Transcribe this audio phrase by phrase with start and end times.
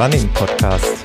[0.00, 0.96] Running Podcast.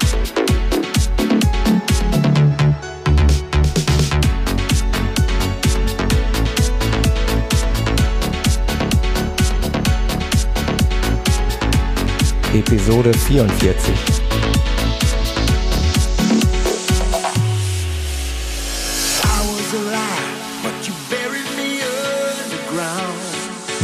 [12.53, 13.93] Episode 44.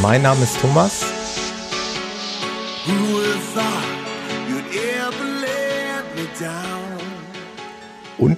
[0.02, 1.11] Mein Name ist Thomas.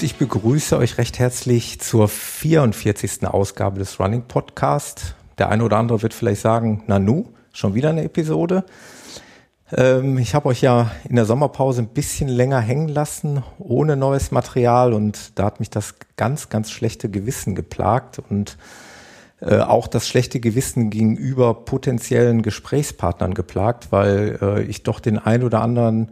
[0.04, 3.26] Ich begrüße euch recht herzlich zur 44.
[3.26, 5.16] Ausgabe des Running Podcast.
[5.38, 8.66] Der eine oder andere wird vielleicht sagen, Nanu, schon wieder eine Episode.
[9.72, 14.32] Ähm, ich habe euch ja in der Sommerpause ein bisschen länger hängen lassen, ohne neues
[14.32, 18.58] Material und da hat mich das ganz, ganz schlechte Gewissen geplagt und
[19.40, 25.44] äh, auch das schlechte Gewissen gegenüber potenziellen Gesprächspartnern geplagt, weil äh, ich doch den ein
[25.44, 26.12] oder anderen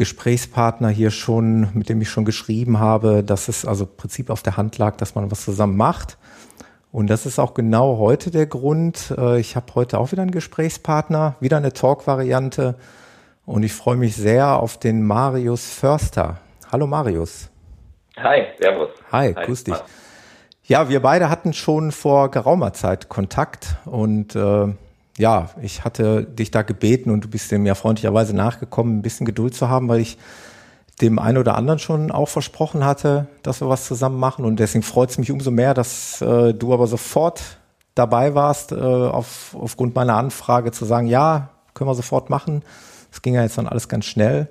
[0.00, 4.42] Gesprächspartner hier schon, mit dem ich schon geschrieben habe, dass es also im Prinzip auf
[4.42, 6.16] der Hand lag, dass man was zusammen macht.
[6.90, 9.14] Und das ist auch genau heute der Grund.
[9.18, 12.76] Äh, ich habe heute auch wieder einen Gesprächspartner, wieder eine Talk-Variante.
[13.44, 16.38] Und ich freue mich sehr auf den Marius Förster.
[16.72, 17.50] Hallo Marius.
[18.16, 18.88] Hi, servus.
[19.12, 19.76] Hi, Hi grüß dich.
[20.62, 24.68] Ja, wir beide hatten schon vor geraumer Zeit Kontakt und äh,
[25.20, 29.26] ja, ich hatte dich da gebeten und du bist dem ja freundlicherweise nachgekommen, ein bisschen
[29.26, 30.18] Geduld zu haben, weil ich
[31.00, 34.82] dem einen oder anderen schon auch versprochen hatte, dass wir was zusammen machen und deswegen
[34.82, 37.58] freut es mich umso mehr, dass äh, du aber sofort
[37.94, 42.62] dabei warst, äh, auf, aufgrund meiner Anfrage zu sagen, ja, können wir sofort machen.
[43.12, 44.48] Es ging ja jetzt dann alles ganz schnell.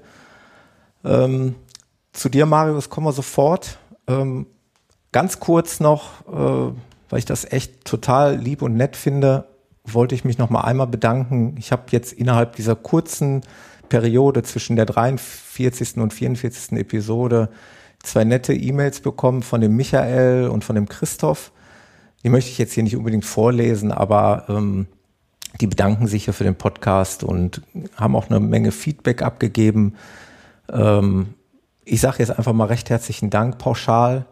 [1.03, 1.55] Ähm,
[2.13, 3.77] zu dir, Marius, kommen wir sofort.
[4.07, 4.47] Ähm,
[5.11, 6.73] Ganz kurz noch, äh,
[7.09, 9.45] weil ich das echt total lieb und nett finde,
[9.93, 11.55] wollte ich mich noch mal einmal bedanken.
[11.57, 13.41] Ich habe jetzt innerhalb dieser kurzen
[13.89, 15.97] Periode zwischen der 43.
[15.97, 16.77] und 44.
[16.77, 17.49] Episode
[18.03, 21.51] zwei nette E-Mails bekommen von dem Michael und von dem Christoph.
[22.23, 24.87] Die möchte ich jetzt hier nicht unbedingt vorlesen, aber ähm,
[25.59, 27.61] die bedanken sich ja für den Podcast und
[27.95, 29.95] haben auch eine Menge Feedback abgegeben.
[30.71, 31.33] Ähm,
[31.85, 34.25] ich sage jetzt einfach mal recht herzlichen Dank pauschal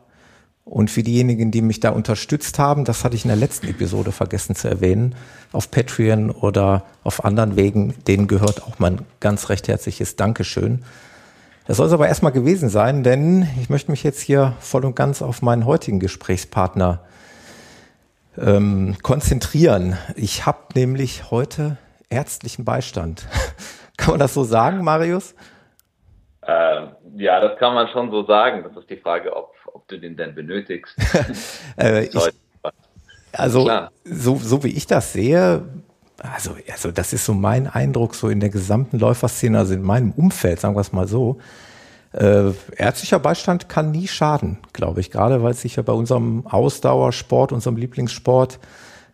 [0.70, 4.12] und für diejenigen, die mich da unterstützt haben, das hatte ich in der letzten Episode
[4.12, 5.16] vergessen zu erwähnen,
[5.54, 10.84] auf Patreon oder auf anderen Wegen, denen gehört auch mein ganz recht herzliches Dankeschön.
[11.68, 14.96] Das soll es aber erstmal gewesen sein, denn ich möchte mich jetzt hier voll und
[14.96, 17.02] ganz auf meinen heutigen Gesprächspartner
[18.38, 19.98] ähm, konzentrieren.
[20.16, 21.78] Ich habe nämlich heute
[22.10, 23.26] ärztlichen Beistand.
[23.98, 25.34] kann man das so sagen, Marius?
[26.42, 28.64] Äh, ja, das kann man schon so sagen.
[28.64, 30.96] Das ist die Frage, ob ob du den denn benötigst.
[31.78, 32.16] äh, ich,
[33.32, 33.70] also
[34.04, 35.64] so, so wie ich das sehe,
[36.18, 40.12] also, also das ist so mein Eindruck so in der gesamten Läuferszene, also in meinem
[40.12, 41.38] Umfeld, sagen wir es mal so.
[42.14, 47.52] Äh, ärztlicher Beistand kann nie schaden, glaube ich, gerade weil sich ja bei unserem Ausdauersport,
[47.52, 48.60] unserem Lieblingssport,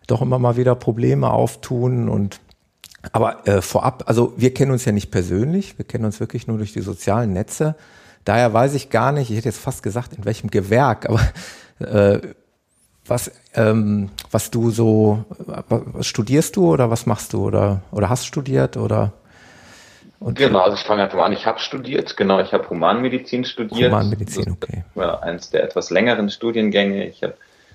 [0.06, 2.40] doch immer mal wieder Probleme auftun und
[3.12, 6.58] aber äh, vorab, also wir kennen uns ja nicht persönlich, wir kennen uns wirklich nur
[6.58, 7.76] durch die sozialen Netze.
[8.24, 11.20] Daher weiß ich gar nicht, ich hätte jetzt fast gesagt, in welchem Gewerk, aber
[11.86, 12.20] äh,
[13.06, 15.24] was, ähm, was du so,
[15.68, 19.12] was studierst du oder was machst du oder, oder hast studiert oder?
[20.20, 21.32] Und genau, also ich fange einfach mal an.
[21.32, 23.92] Ich habe studiert, genau, ich habe Humanmedizin studiert.
[23.92, 24.84] Humanmedizin, okay.
[24.94, 27.06] Das war eines der etwas längeren Studiengänge.
[27.06, 27.34] Ich habe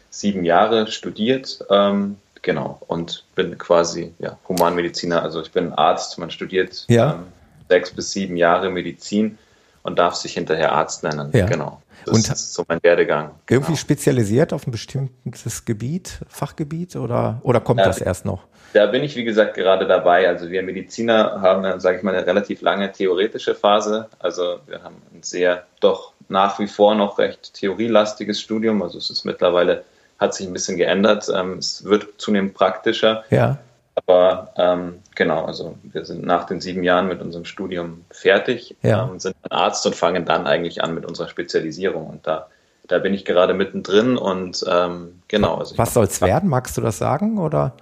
[0.09, 5.21] sieben Jahre studiert, ähm, genau, und bin quasi ja, Humanmediziner.
[5.23, 7.13] Also ich bin Arzt, man studiert ja.
[7.13, 7.23] ähm,
[7.69, 9.37] sechs bis sieben Jahre Medizin
[9.83, 11.31] und darf sich hinterher Arzt nennen.
[11.33, 11.45] Ja.
[11.45, 11.81] Genau.
[12.05, 13.31] Das und ist so mein Werdegang.
[13.49, 13.77] Irgendwie genau.
[13.77, 18.43] spezialisiert auf ein bestimmtes Gebiet, Fachgebiet oder, oder kommt ja, das erst noch?
[18.73, 20.27] Da bin ich, wie gesagt, gerade dabei.
[20.27, 24.07] Also wir Mediziner haben, sage ich mal, eine relativ lange theoretische Phase.
[24.19, 28.81] Also wir haben ein sehr, doch nach wie vor noch recht theorielastiges Studium.
[28.81, 29.83] Also es ist mittlerweile,
[30.19, 31.29] hat sich ein bisschen geändert.
[31.33, 33.23] Ähm, es wird zunehmend praktischer.
[33.29, 33.57] Ja.
[33.95, 39.09] Aber ähm, genau, also wir sind nach den sieben Jahren mit unserem Studium fertig, ja.
[39.09, 42.07] ähm, sind ein Arzt und fangen dann eigentlich an mit unserer Spezialisierung.
[42.07, 42.47] Und da,
[42.87, 45.55] da bin ich gerade mittendrin und ähm, genau.
[45.55, 46.49] Also Was soll es werden?
[46.49, 47.73] Magst du das sagen oder?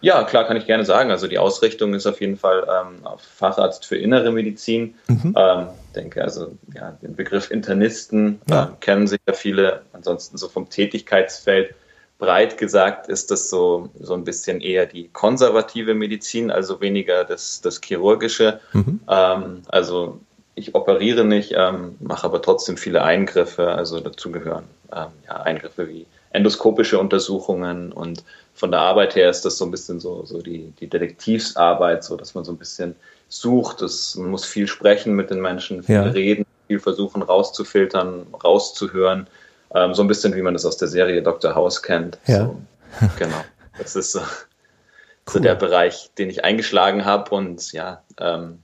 [0.00, 1.10] Ja, klar, kann ich gerne sagen.
[1.10, 4.94] Also die Ausrichtung ist auf jeden Fall ähm, auf Facharzt für innere Medizin.
[5.08, 5.34] Mhm.
[5.36, 8.64] Ähm, denke, also ja, den Begriff Internisten ja.
[8.64, 9.82] äh, kennen sich ja viele.
[9.92, 11.74] Ansonsten so vom Tätigkeitsfeld
[12.18, 17.60] breit gesagt ist das so, so ein bisschen eher die konservative Medizin, also weniger das,
[17.60, 18.60] das chirurgische.
[18.72, 19.00] Mhm.
[19.08, 20.20] Ähm, also
[20.54, 25.88] ich operiere nicht, ähm, mache aber trotzdem viele Eingriffe, also dazu gehören ähm, ja, Eingriffe
[25.88, 28.24] wie endoskopische Untersuchungen und
[28.54, 32.16] von der Arbeit her ist das so ein bisschen so, so die, die Detektivsarbeit, so
[32.16, 32.96] dass man so ein bisschen
[33.28, 33.82] sucht.
[33.82, 36.02] Das, man muss viel sprechen mit den Menschen, viel ja.
[36.02, 39.26] reden, viel versuchen rauszufiltern, rauszuhören.
[39.74, 41.54] Ähm, so ein bisschen wie man das aus der Serie Dr.
[41.54, 42.18] House kennt.
[42.26, 42.46] Ja.
[42.46, 42.60] So,
[43.18, 43.44] genau.
[43.78, 44.26] Das ist so, cool.
[45.26, 48.60] so, der Bereich, den ich eingeschlagen habe und ja, ähm,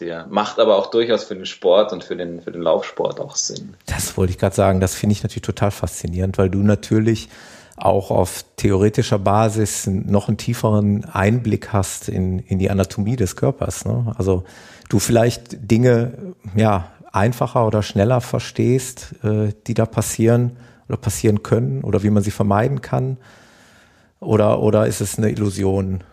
[0.00, 3.36] der macht aber auch durchaus für den Sport und für den, für den Laufsport auch
[3.36, 3.74] Sinn.
[3.86, 4.80] Das wollte ich gerade sagen.
[4.80, 7.28] Das finde ich natürlich total faszinierend, weil du natürlich
[7.76, 13.84] auch auf theoretischer Basis noch einen tieferen Einblick hast in, in die Anatomie des Körpers.
[13.84, 14.14] Ne?
[14.16, 14.44] Also
[14.88, 20.56] du vielleicht Dinge ja einfacher oder schneller verstehst, äh, die da passieren
[20.88, 23.16] oder passieren können oder wie man sie vermeiden kann.
[24.20, 26.04] Oder, oder ist es eine Illusion?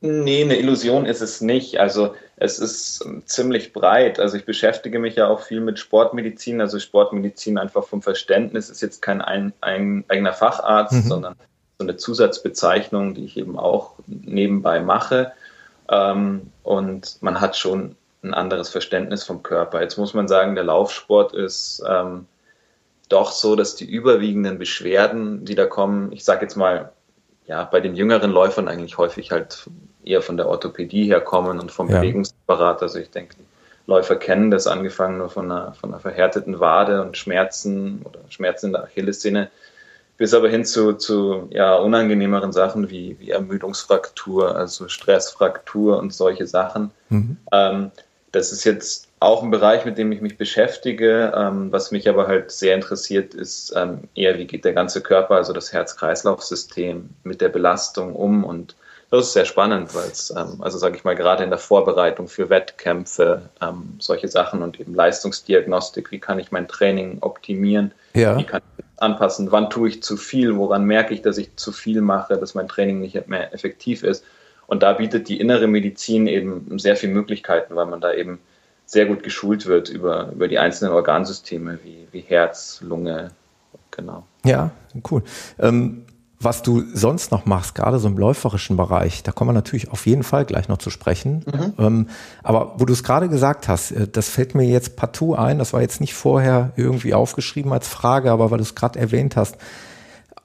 [0.00, 1.78] Nee, eine Illusion ist es nicht.
[1.78, 4.18] Also es ist ziemlich breit.
[4.18, 6.60] Also ich beschäftige mich ja auch viel mit Sportmedizin.
[6.60, 11.02] Also Sportmedizin einfach vom Verständnis ist jetzt kein ein, ein eigener Facharzt, mhm.
[11.02, 11.34] sondern
[11.78, 15.32] so eine Zusatzbezeichnung, die ich eben auch nebenbei mache.
[15.90, 19.80] Ähm, und man hat schon ein anderes Verständnis vom Körper.
[19.80, 22.26] Jetzt muss man sagen, der Laufsport ist ähm,
[23.08, 26.92] doch so, dass die überwiegenden Beschwerden, die da kommen, ich sage jetzt mal,
[27.46, 29.68] ja, bei den jüngeren Läufern eigentlich häufig halt
[30.04, 31.98] eher von der Orthopädie herkommen und vom ja.
[31.98, 32.82] Bewegungsapparat.
[32.82, 33.44] Also ich denke, die
[33.86, 38.66] Läufer kennen das, angefangen nur von einer, von einer verhärteten Wade und Schmerzen oder Schmerzen
[38.66, 39.50] in der Achillessehne,
[40.16, 46.46] bis aber hin zu, zu ja, unangenehmeren Sachen wie, wie Ermüdungsfraktur, also Stressfraktur und solche
[46.46, 46.92] Sachen.
[47.08, 47.38] Mhm.
[47.50, 47.90] Ähm,
[48.32, 51.32] das ist jetzt auch ein Bereich, mit dem ich mich beschäftige.
[51.36, 55.34] Ähm, was mich aber halt sehr interessiert, ist ähm, eher, wie geht der ganze Körper,
[55.34, 58.74] also das Herz-Kreislauf-System mit der Belastung um und
[59.10, 62.28] das ist sehr spannend, weil es, ähm, also sage ich mal, gerade in der Vorbereitung
[62.28, 68.38] für Wettkämpfe, ähm, solche Sachen und eben Leistungsdiagnostik, wie kann ich mein Training optimieren, ja.
[68.38, 71.72] wie kann ich anpassen, wann tue ich zu viel, woran merke ich, dass ich zu
[71.72, 74.24] viel mache, dass mein Training nicht mehr effektiv ist.
[74.70, 78.38] Und da bietet die innere Medizin eben sehr viele Möglichkeiten, weil man da eben
[78.86, 83.32] sehr gut geschult wird über, über die einzelnen Organsysteme wie, wie Herz, Lunge,
[83.90, 84.22] genau.
[84.44, 84.70] Ja,
[85.10, 85.24] cool.
[85.58, 86.06] Ähm,
[86.38, 90.06] was du sonst noch machst, gerade so im läuferischen Bereich, da kommen wir natürlich auf
[90.06, 91.44] jeden Fall gleich noch zu sprechen.
[91.52, 91.72] Mhm.
[91.76, 92.08] Ähm,
[92.44, 95.72] aber wo du es gerade gesagt hast, äh, das fällt mir jetzt partout ein, das
[95.72, 99.56] war jetzt nicht vorher irgendwie aufgeschrieben als Frage, aber weil du es gerade erwähnt hast,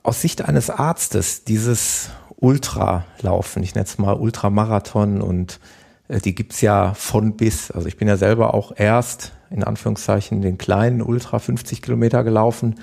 [0.01, 2.09] aus Sicht eines Arztes, dieses
[2.45, 5.59] Ultralaufen, ich nenne es mal Ultramarathon und
[6.07, 7.71] äh, die gibt's ja von bis.
[7.71, 12.75] Also ich bin ja selber auch erst in Anführungszeichen den kleinen Ultra 50 Kilometer gelaufen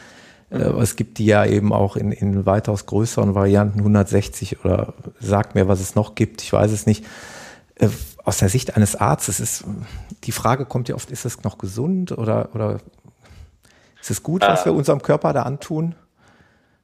[0.51, 5.55] äh, es gibt die ja eben auch in, in weitaus größeren Varianten, 160 oder sag
[5.55, 7.05] mir, was es noch gibt, ich weiß es nicht.
[7.77, 7.89] Äh,
[8.25, 9.65] aus der Sicht eines Arztes ist,
[10.25, 12.79] die Frage kommt ja oft, ist es noch gesund oder, oder
[14.01, 15.95] ist es gut, was wir unserem Körper da antun?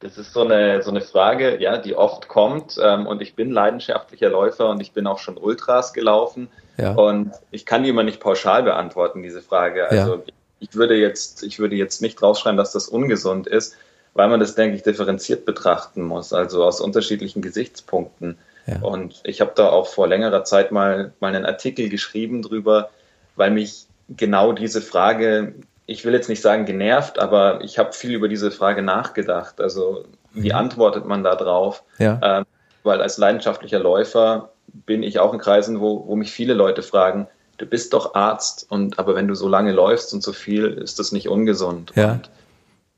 [0.01, 2.79] Das ist so eine, so eine Frage, ja, die oft kommt.
[2.81, 6.49] Ähm, und ich bin leidenschaftlicher Läufer und ich bin auch schon Ultras gelaufen.
[6.77, 6.93] Ja.
[6.93, 9.89] Und ich kann die immer nicht pauschal beantworten, diese Frage.
[9.91, 10.23] Also ja
[10.61, 13.77] ich würde jetzt, ich würde jetzt nicht draufschreiben, dass das ungesund ist,
[14.15, 18.39] weil man das, denke ich, differenziert betrachten muss, also aus unterschiedlichen Gesichtspunkten.
[18.67, 18.81] Ja.
[18.81, 22.91] Und ich habe da auch vor längerer Zeit mal, mal einen Artikel geschrieben drüber,
[23.37, 25.55] weil mich genau diese Frage,
[25.89, 29.59] ich will jetzt nicht sagen genervt, aber ich habe viel über diese Frage nachgedacht.
[29.59, 30.05] Also
[30.35, 30.57] wie mhm.
[30.57, 31.83] antwortet man da drauf?
[31.99, 32.21] Ja.
[32.23, 32.45] Ähm,
[32.83, 37.27] weil als leidenschaftlicher Läufer bin ich auch in Kreisen, wo, wo mich viele Leute fragen,
[37.57, 40.99] du bist doch Arzt und aber wenn du so lange läufst und so viel, ist
[40.99, 41.93] das nicht ungesund.
[41.95, 42.13] Ja.
[42.13, 42.27] Und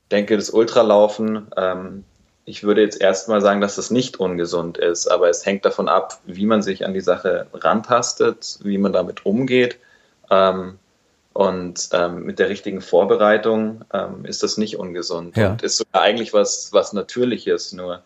[0.03, 2.03] ich denke, das Ultralaufen, ähm,
[2.43, 6.19] ich würde jetzt erstmal sagen, dass das nicht ungesund ist, aber es hängt davon ab,
[6.25, 9.77] wie man sich an die Sache rantastet, wie man damit umgeht.
[10.29, 10.77] Ähm,
[11.33, 15.51] und ähm, mit der richtigen Vorbereitung ähm, ist das nicht ungesund ja.
[15.51, 17.71] und ist sogar eigentlich was, was Natürliches.
[17.71, 18.01] Nur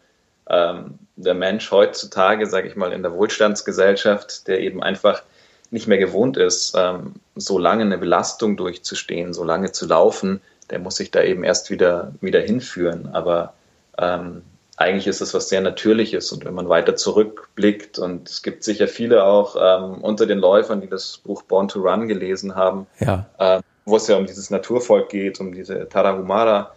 [0.49, 5.23] ähm, der Mensch heutzutage, sage ich mal, in der Wohlstandsgesellschaft, der eben einfach
[5.71, 10.79] nicht mehr gewohnt ist, ähm, so lange eine Belastung durchzustehen, so lange zu laufen, der
[10.79, 13.09] muss sich da eben erst wieder, wieder hinführen.
[13.13, 13.53] Aber
[13.97, 14.43] ähm,
[14.77, 16.31] eigentlich ist das was sehr Natürliches.
[16.31, 20.81] Und wenn man weiter zurückblickt, und es gibt sicher viele auch ähm, unter den Läufern,
[20.81, 23.25] die das Buch Born to Run gelesen haben, ja.
[23.37, 26.73] äh, wo es ja um dieses Naturvolk geht, um diese Tarahumara,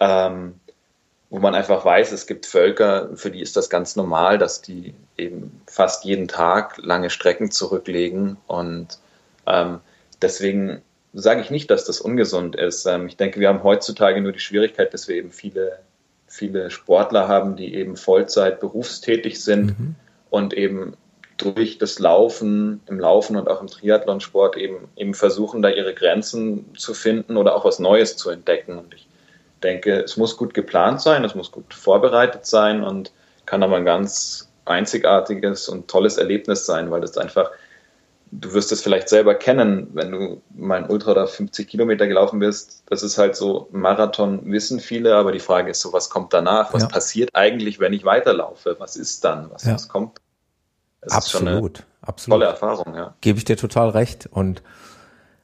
[0.00, 0.54] ähm,
[1.30, 4.94] wo man einfach weiß, es gibt Völker, für die ist das ganz normal, dass die
[5.16, 8.36] eben fast jeden Tag lange Strecken zurücklegen.
[8.46, 8.98] Und
[9.46, 9.80] ähm,
[10.22, 12.86] deswegen sage ich nicht, dass das ungesund ist.
[12.86, 15.78] Ähm, ich denke, wir haben heutzutage nur die Schwierigkeit, dass wir eben viele,
[16.36, 19.94] viele Sportler haben, die eben Vollzeit berufstätig sind mhm.
[20.30, 20.94] und eben
[21.38, 26.74] durch das Laufen, im Laufen und auch im Triathlonsport eben, eben versuchen, da ihre Grenzen
[26.76, 28.78] zu finden oder auch was Neues zu entdecken.
[28.78, 29.06] Und ich
[29.62, 33.12] denke, es muss gut geplant sein, es muss gut vorbereitet sein und
[33.44, 37.50] kann aber ein ganz einzigartiges und tolles Erlebnis sein, weil das einfach,
[38.40, 42.38] du wirst es vielleicht selber kennen, wenn du mal ein Ultra oder 50 Kilometer gelaufen
[42.38, 42.82] bist.
[42.86, 46.72] Das ist halt so, Marathon wissen viele, aber die Frage ist so, was kommt danach?
[46.74, 46.88] Was ja.
[46.88, 48.76] passiert eigentlich, wenn ich weiterlaufe?
[48.78, 49.50] Was ist dann?
[49.50, 49.74] Was, ja.
[49.74, 50.20] was kommt?
[51.00, 52.40] Das absolut, absolut.
[52.40, 53.14] Tolle Erfahrung, ja.
[53.20, 54.28] Gebe ich dir total recht.
[54.30, 54.62] Und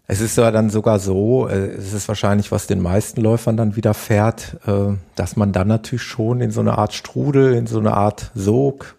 [0.06, 3.76] es ist ja dann sogar so, äh, es ist wahrscheinlich, was den meisten Läufern dann
[3.76, 7.94] widerfährt, äh, dass man dann natürlich schon in so eine Art Strudel, in so eine
[7.94, 8.96] Art Sog,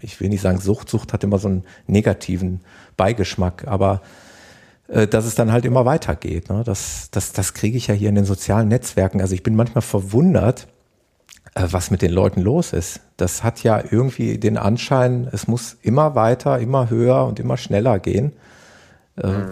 [0.00, 2.60] ich will nicht sagen Sucht, Sucht hat immer so einen negativen
[2.96, 4.02] Beigeschmack, aber
[4.88, 6.48] äh, dass es dann halt immer weitergeht.
[6.50, 6.62] Ne?
[6.64, 9.20] Das, das, das kriege ich ja hier in den sozialen Netzwerken.
[9.20, 10.66] Also ich bin manchmal verwundert,
[11.54, 13.00] was mit den Leuten los ist.
[13.16, 17.98] Das hat ja irgendwie den Anschein, es muss immer weiter, immer höher und immer schneller
[17.98, 18.32] gehen.
[19.16, 19.46] Mhm.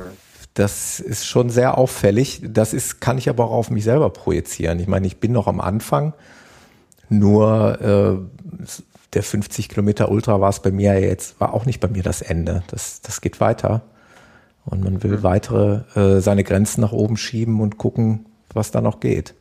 [0.54, 2.42] Das ist schon sehr auffällig.
[2.46, 4.80] Das ist, kann ich aber auch auf mich selber projizieren.
[4.80, 6.12] Ich meine, ich bin noch am Anfang.
[7.08, 8.66] Nur äh,
[9.14, 12.22] der 50 Kilometer Ultra war es bei mir jetzt, war auch nicht bei mir das
[12.22, 12.62] Ende.
[12.68, 13.82] Das, das geht weiter.
[14.64, 15.22] Und man will mhm.
[15.22, 19.34] weitere äh, seine Grenzen nach oben schieben und gucken, was da noch geht.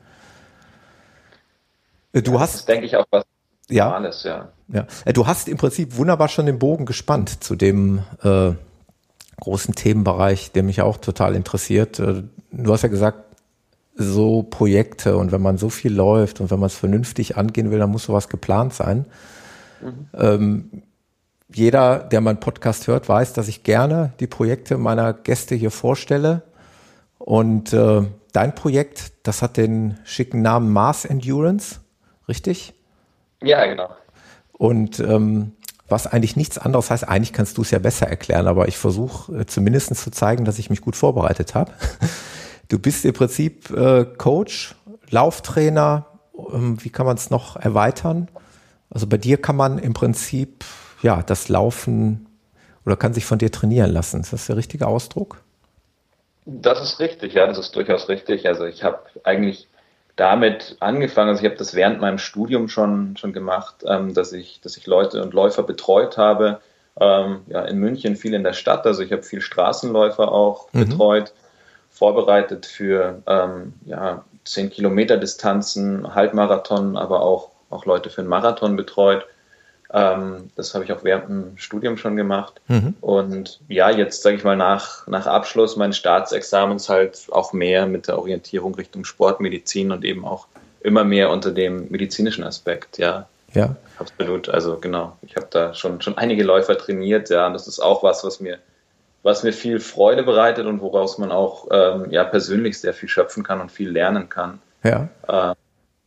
[2.14, 3.24] Äh, du ja, hast, denke ich, auch was
[3.70, 4.50] ja, Normales, ja.
[4.68, 4.88] ja.
[5.06, 8.52] Äh, du hast im Prinzip wunderbar schon den Bogen gespannt zu dem äh,
[9.40, 12.00] großen Themenbereich, der mich auch total interessiert.
[12.00, 13.24] Äh, du hast ja gesagt,
[13.96, 17.80] so Projekte und wenn man so viel läuft und wenn man es vernünftig angehen will,
[17.80, 19.06] dann muss sowas geplant sein.
[19.82, 20.08] Mhm.
[20.14, 20.84] Ähm,
[21.54, 26.44] jeder, der meinen Podcast hört, weiß, dass ich gerne die Projekte meiner Gäste hier vorstelle.
[27.18, 31.80] Und äh, dein Projekt, das hat den schicken Namen Mars Endurance,
[32.28, 32.74] richtig?
[33.42, 33.90] Ja, genau.
[34.54, 35.54] Und ähm,
[35.92, 37.08] was eigentlich nichts anderes heißt.
[37.08, 40.58] Eigentlich kannst du es ja besser erklären, aber ich versuche äh, zumindest zu zeigen, dass
[40.58, 41.74] ich mich gut vorbereitet habe.
[42.70, 44.76] Du bist im Prinzip äh, Coach,
[45.10, 46.06] Lauftrainer.
[46.54, 48.30] Ähm, wie kann man es noch erweitern?
[48.92, 50.64] Also bei dir kann man im Prinzip
[51.02, 52.28] ja das Laufen
[52.86, 54.22] oder kann sich von dir trainieren lassen.
[54.22, 55.42] Ist das der richtige Ausdruck?
[56.46, 58.48] Das ist richtig, ja, das ist durchaus richtig.
[58.48, 59.68] Also ich habe eigentlich
[60.16, 64.60] damit angefangen, also ich habe das während meinem Studium schon, schon gemacht, ähm, dass, ich,
[64.62, 66.60] dass ich Leute und Läufer betreut habe.
[67.00, 70.90] Ähm, ja, in München viel in der Stadt, also ich habe viel Straßenläufer auch mhm.
[70.90, 71.34] betreut,
[71.90, 78.76] vorbereitet für ähm, ja, 10 Kilometer Distanzen, Halbmarathon, aber auch, auch Leute für einen Marathon
[78.76, 79.26] betreut.
[79.94, 82.62] Ähm, das habe ich auch während dem Studium schon gemacht.
[82.68, 82.96] Mhm.
[83.02, 88.08] Und ja, jetzt sage ich mal nach, nach Abschluss meines Staatsexamens halt auch mehr mit
[88.08, 90.48] der Orientierung Richtung Sportmedizin und eben auch
[90.82, 93.28] immer mehr unter dem medizinischen Aspekt, ja.
[93.54, 93.76] Ja.
[94.00, 94.50] Absolut.
[94.50, 95.18] Also genau.
[95.24, 97.48] Ich habe da schon, schon einige Läufer trainiert, ja.
[97.48, 98.60] Und das ist auch was, was mir,
[99.24, 103.44] was mir viel Freude bereitet und woraus man auch ähm, ja persönlich sehr viel schöpfen
[103.44, 104.60] kann und viel lernen kann.
[104.84, 105.10] Ja.
[105.28, 105.56] Äh,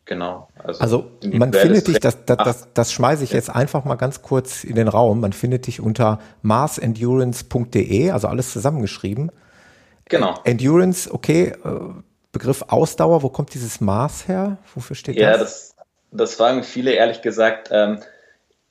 [0.06, 0.48] Genau.
[0.62, 4.20] Also, also man findet dich, das, das, das, das schmeiße ich jetzt einfach mal ganz
[4.20, 9.32] kurz in den Raum, man findet dich unter marsendurance.de, also alles zusammengeschrieben.
[10.06, 10.34] Genau.
[10.44, 11.80] Endurance, okay, äh,
[12.32, 14.58] Begriff Ausdauer, wo kommt dieses Mars her?
[14.74, 15.38] Wofür steht ja, das?
[15.38, 15.74] Ja, das,
[16.12, 17.70] das fragen viele ehrlich gesagt.
[17.72, 18.00] Ähm,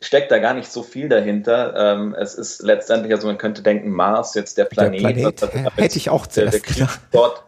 [0.02, 1.74] steckt da gar nicht so viel dahinter.
[1.75, 5.02] Ähm, es ist letztendlich, also man könnte denken, Mars, jetzt der Planet.
[5.02, 7.00] Der Planet hätte ich auch zuerst gedacht.
[7.12, 7.44] Dort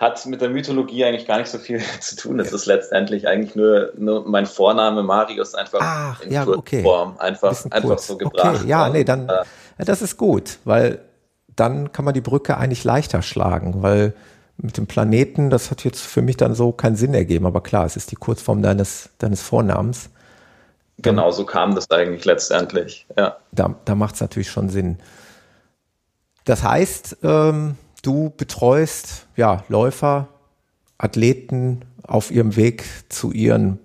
[0.00, 2.38] hat mit der Mythologie eigentlich gar nicht so viel zu tun.
[2.38, 6.82] Das ist letztendlich eigentlich nur, nur mein Vorname Marius einfach Ach, in ja, okay.
[6.82, 8.60] Form einfach, einfach so gebracht.
[8.60, 9.44] Okay, ja, nee, dann, ja,
[9.78, 11.00] das ist gut, weil
[11.54, 14.14] dann kann man die Brücke eigentlich leichter schlagen, weil
[14.56, 17.84] mit dem Planeten, das hat jetzt für mich dann so keinen Sinn ergeben, aber klar,
[17.84, 20.10] es ist die Kurzform deines, deines Vornamens.
[20.98, 23.36] Genau, so kam das eigentlich letztendlich, ja.
[23.52, 24.98] Da, da macht es natürlich schon Sinn.
[26.44, 30.28] Das heißt, ähm, Du betreust ja Läufer,
[30.98, 33.78] Athleten auf ihrem Weg zu ihren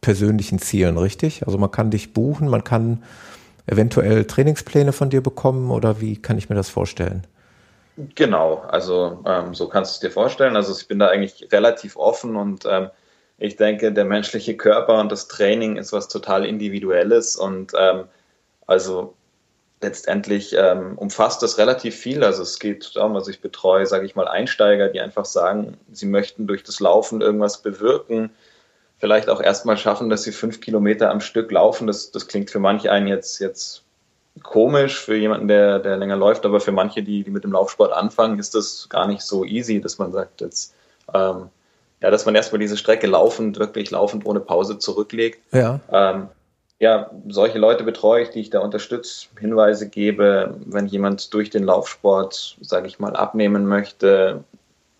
[0.00, 1.46] persönlichen Zielen, richtig?
[1.46, 3.02] Also man kann dich buchen, man kann
[3.66, 7.26] eventuell Trainingspläne von dir bekommen oder wie kann ich mir das vorstellen?
[8.14, 10.56] Genau, also ähm, so kannst du es dir vorstellen.
[10.56, 12.88] Also ich bin da eigentlich relativ offen und ähm,
[13.38, 18.04] ich denke, der menschliche Körper und das Training ist was total Individuelles und ähm,
[18.66, 19.14] also
[19.82, 22.24] letztendlich ähm, umfasst das relativ viel.
[22.24, 26.06] Also es geht darum, also ich betreue, sage ich mal, Einsteiger, die einfach sagen, sie
[26.06, 28.30] möchten durch das Laufen irgendwas bewirken,
[28.98, 31.86] vielleicht auch erstmal schaffen, dass sie fünf Kilometer am Stück laufen.
[31.86, 33.82] Das, das klingt für manche einen jetzt, jetzt
[34.42, 37.92] komisch, für jemanden, der, der länger läuft, aber für manche, die, die mit dem Laufsport
[37.92, 40.74] anfangen, ist das gar nicht so easy, dass man sagt, jetzt,
[41.12, 41.48] ähm,
[42.00, 45.42] ja, dass man erstmal diese Strecke laufend, wirklich laufend ohne Pause zurücklegt.
[45.52, 45.80] Ja.
[45.90, 46.28] Ähm,
[46.82, 51.62] ja, solche Leute betreue ich, die ich da unterstütze, Hinweise gebe, wenn jemand durch den
[51.62, 54.42] Laufsport, sage ich mal, abnehmen möchte,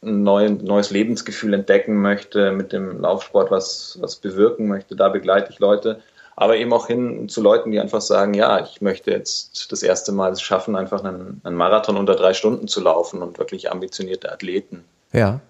[0.01, 5.59] ein neues Lebensgefühl entdecken möchte, mit dem Laufsport was, was bewirken möchte, da begleite ich
[5.59, 6.01] Leute.
[6.37, 10.12] Aber eben auch hin zu Leuten, die einfach sagen, ja, ich möchte jetzt das erste
[10.12, 14.31] Mal es schaffen, einfach einen, einen Marathon unter drei Stunden zu laufen und wirklich ambitionierte
[14.31, 14.85] Athleten.
[15.12, 15.41] Ja.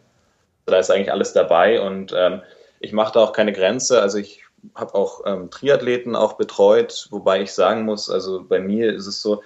[0.65, 2.41] Da ist eigentlich alles dabei und ähm,
[2.81, 4.01] ich mache da auch keine Grenze.
[4.01, 4.42] Also ich
[4.75, 9.23] habe auch ähm, Triathleten auch betreut, wobei ich sagen muss, also bei mir ist es
[9.23, 9.43] so,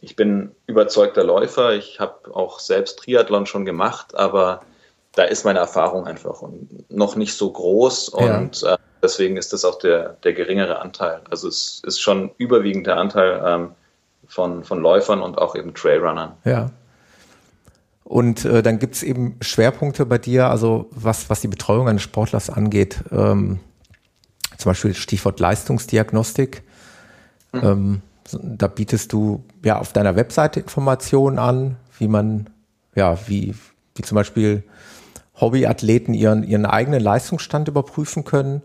[0.00, 1.74] ich bin überzeugter Läufer.
[1.74, 4.62] Ich habe auch selbst Triathlon schon gemacht, aber
[5.14, 6.42] da ist meine Erfahrung einfach
[6.88, 8.74] noch nicht so groß und ja.
[8.74, 11.20] äh, deswegen ist das auch der, der geringere Anteil.
[11.30, 13.70] Also es ist schon überwiegend der Anteil ähm,
[14.26, 16.32] von, von Läufern und auch eben Trailrunnern.
[16.44, 16.70] Ja.
[18.04, 22.02] Und äh, dann gibt es eben Schwerpunkte bei dir, also was, was die Betreuung eines
[22.02, 23.04] Sportlers angeht.
[23.12, 23.60] Ähm,
[24.60, 26.62] zum Beispiel Stichwort Leistungsdiagnostik.
[27.52, 27.60] Mhm.
[27.62, 28.02] Ähm,
[28.42, 32.48] da bietest du ja auf deiner Webseite Informationen an, wie man,
[32.94, 33.54] ja, wie,
[33.96, 34.62] wie zum Beispiel
[35.40, 38.62] Hobbyathleten ihren, ihren eigenen Leistungsstand überprüfen können.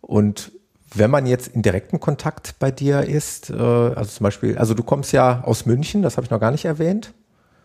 [0.00, 0.52] Und
[0.94, 4.82] wenn man jetzt in direkten Kontakt bei dir ist, äh, also zum Beispiel, also du
[4.82, 7.12] kommst ja aus München, das habe ich noch gar nicht erwähnt.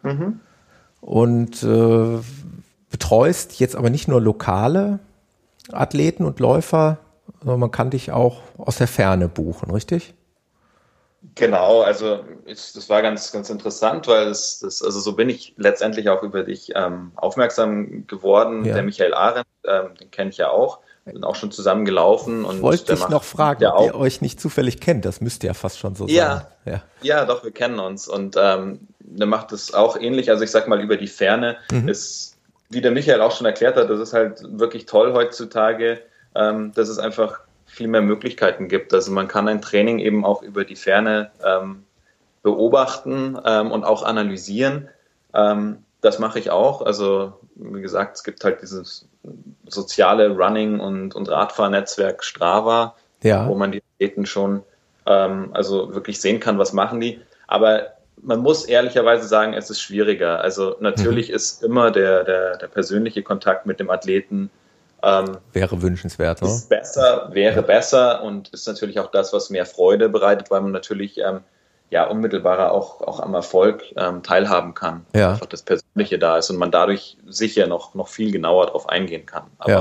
[0.03, 0.39] Mhm.
[1.01, 2.19] Und äh,
[2.89, 4.99] betreust jetzt aber nicht nur lokale
[5.71, 6.99] Athleten und Läufer,
[7.43, 10.13] sondern man kann dich auch aus der Ferne buchen, richtig?
[11.35, 15.53] Genau, also ich, das war ganz, ganz interessant, weil es, das, also so bin ich
[15.57, 18.65] letztendlich auch über dich ähm, aufmerksam geworden.
[18.65, 18.73] Ja.
[18.73, 22.43] Der Michael Arendt, ähm, den kenne ich ja auch, sind auch schon zusammen gelaufen.
[22.43, 25.05] Und wollte ich noch fragen, ob ihr euch nicht zufällig kennt.
[25.05, 26.73] Das müsste ja fast schon so ja, sein.
[26.73, 28.07] Ja, ja, doch, wir kennen uns.
[28.07, 30.29] Und ähm, der macht es auch ähnlich.
[30.29, 31.87] Also ich sag mal, über die Ferne mhm.
[31.87, 32.37] ist,
[32.69, 36.01] wie der Michael auch schon erklärt hat, das ist halt wirklich toll heutzutage,
[36.35, 38.93] ähm, dass es einfach viel mehr Möglichkeiten gibt.
[38.93, 41.83] Also man kann ein Training eben auch über die Ferne ähm,
[42.43, 44.89] beobachten ähm, und auch analysieren.
[45.33, 46.81] Ähm, das mache ich auch.
[46.81, 49.07] Also wie gesagt, es gibt halt dieses
[49.67, 53.47] soziale Running- und, und Radfahrnetzwerk Strava, ja.
[53.47, 54.63] wo man die Athleten schon
[55.05, 57.21] ähm, also wirklich sehen kann, was machen die.
[57.47, 60.41] Aber man muss ehrlicherweise sagen, es ist schwieriger.
[60.41, 61.35] Also natürlich mhm.
[61.35, 64.49] ist immer der, der, der persönliche Kontakt mit dem Athleten
[65.03, 66.51] ähm, wäre wünschenswert, oder?
[66.51, 67.61] Ist besser, wäre ja.
[67.61, 71.41] besser und ist natürlich auch das, was mehr Freude bereitet, weil man natürlich ähm,
[71.89, 75.05] ja unmittelbarer auch, auch am Erfolg ähm, teilhaben kann.
[75.13, 75.31] Ja.
[75.31, 79.25] Einfach das Persönliche da ist und man dadurch sicher noch, noch viel genauer darauf eingehen
[79.25, 79.43] kann.
[79.57, 79.71] Aber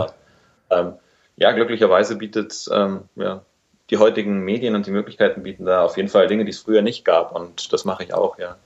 [0.71, 0.93] ja, ähm,
[1.37, 3.43] ja glücklicherweise bietet ähm, ja,
[3.91, 6.83] die heutigen Medien und die Möglichkeiten bieten da auf jeden Fall Dinge, die es früher
[6.83, 8.57] nicht gab und das mache ich auch, ja.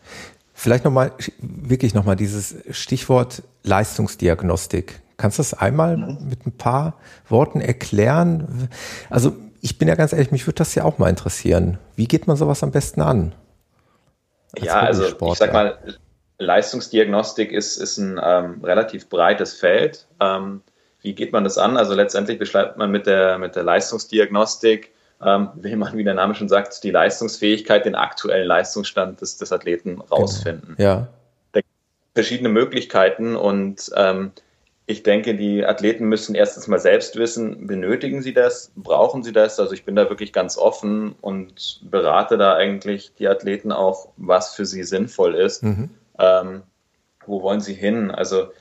[0.55, 5.03] Vielleicht nochmal, wirklich nochmal dieses Stichwort Leistungsdiagnostik.
[5.17, 6.29] Kannst du das einmal mhm.
[6.29, 6.95] mit ein paar
[7.29, 8.69] Worten erklären?
[9.09, 11.79] Also ich bin ja ganz ehrlich, mich würde das ja auch mal interessieren.
[11.97, 13.35] Wie geht man sowas am besten an?
[14.59, 15.79] Ja, also ich sag mal,
[16.39, 20.07] Leistungsdiagnostik ist, ist ein ähm, relativ breites Feld.
[20.21, 20.63] Ähm,
[21.01, 21.77] wie geht man das an?
[21.77, 24.93] Also letztendlich beschreibt man mit der, mit der Leistungsdiagnostik,
[25.25, 29.51] ähm, will man, wie der Name schon sagt, die Leistungsfähigkeit, den aktuellen Leistungsstand des, des
[29.53, 30.05] Athleten genau.
[30.05, 30.75] rausfinden.
[30.77, 30.89] Genau.
[30.89, 31.09] Ja.
[31.53, 31.73] Da gibt
[32.15, 34.33] es verschiedene Möglichkeiten und ähm,
[34.89, 39.59] ich denke, die Athleten müssen erstens mal selbst wissen, benötigen sie das, brauchen sie das?
[39.59, 44.55] Also ich bin da wirklich ganz offen und berate da eigentlich die Athleten auch, was
[44.55, 45.65] für sie sinnvoll ist.
[45.65, 45.91] Mhm.
[46.21, 46.63] Ähm,
[47.27, 48.13] wo wollen sie hin?
[48.13, 48.53] Also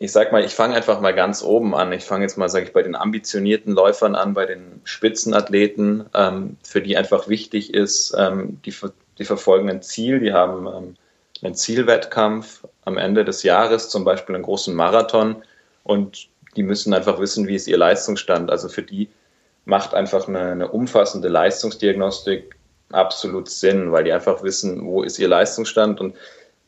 [0.00, 1.92] ich sag mal, ich fange einfach mal ganz oben an.
[1.92, 6.56] Ich fange jetzt mal, sage ich, bei den ambitionierten Läufern an, bei den Spitzenathleten, ähm,
[6.64, 8.74] für die einfach wichtig ist, ähm, die,
[9.18, 10.96] die verfolgen ein Ziel, die haben ähm,
[11.40, 15.44] einen Zielwettkampf am Ende des Jahres, zum Beispiel einen großen Marathon
[15.84, 18.50] und die müssen einfach wissen, wie ist ihr Leistungsstand.
[18.50, 19.08] Also für die
[19.64, 22.56] macht einfach eine, eine umfassende Leistungsdiagnostik
[22.90, 26.14] absolut Sinn, weil die einfach wissen, wo ist ihr Leistungsstand und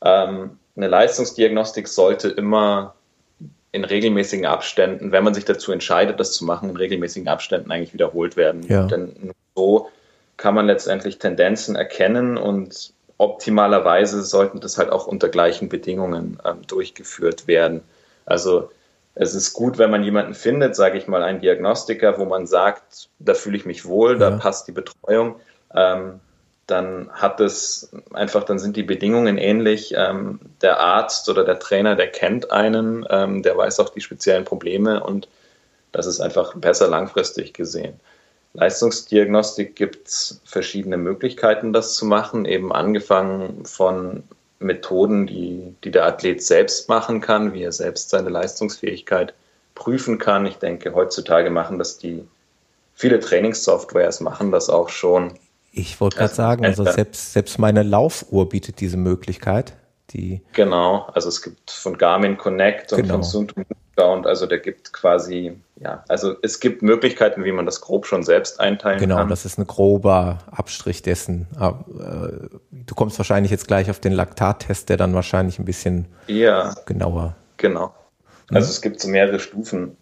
[0.03, 2.95] ähm, eine Leistungsdiagnostik sollte immer
[3.73, 7.93] in regelmäßigen Abständen, wenn man sich dazu entscheidet, das zu machen, in regelmäßigen Abständen eigentlich
[7.93, 8.63] wiederholt werden.
[8.69, 8.87] Ja.
[8.87, 9.89] Denn so
[10.37, 16.63] kann man letztendlich Tendenzen erkennen und optimalerweise sollten das halt auch unter gleichen Bedingungen ähm,
[16.67, 17.83] durchgeführt werden.
[18.27, 18.71] Also
[19.15, 23.09] es ist gut, wenn man jemanden findet, sage ich mal, einen Diagnostiker, wo man sagt,
[23.19, 25.37] da fühle ich mich wohl, da passt die Betreuung.
[25.75, 26.21] Ähm,
[26.67, 29.95] dann hat es einfach, dann sind die Bedingungen ähnlich.
[29.97, 34.45] Ähm, der Arzt oder der Trainer, der kennt einen, ähm, der weiß auch die speziellen
[34.45, 35.29] Probleme und
[35.93, 38.01] das ist einfach besser langfristig gesehen.
[38.55, 44.23] Leistungsdiagnostik gibt es verschiedene Möglichkeiten, das zu machen, eben angefangen von
[44.59, 49.35] Methoden, die, die der Athlet selbst machen kann, wie er selbst seine Leistungsfähigkeit
[49.75, 50.47] prüfen kann.
[50.47, 52.27] Ich denke, heutzutage machen das die
[52.95, 55.35] viele Trainingssoftwares machen das auch schon.
[55.73, 59.75] Ich wollte gerade sagen, also selbst, selbst meine Laufuhr bietet diese Möglichkeit.
[60.11, 63.15] Die genau, also es gibt von Garmin Connect und genau.
[63.15, 63.63] von Sunto
[63.97, 68.23] und also der gibt quasi, ja, also es gibt Möglichkeiten, wie man das grob schon
[68.23, 69.25] selbst einteilen genau, kann.
[69.25, 71.47] Genau, das ist ein grober Abstrich dessen.
[71.57, 76.07] Ah, äh, du kommst wahrscheinlich jetzt gleich auf den Laktattest, der dann wahrscheinlich ein bisschen
[76.27, 77.37] ja, genauer.
[77.57, 77.95] Genau.
[78.51, 78.71] Also mhm.
[78.71, 79.97] es gibt so mehrere Stufen.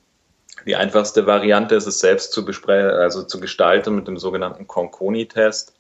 [0.67, 5.75] Die einfachste Variante ist es selbst zu besprechen, also zu gestalten mit dem sogenannten Conconi-Test.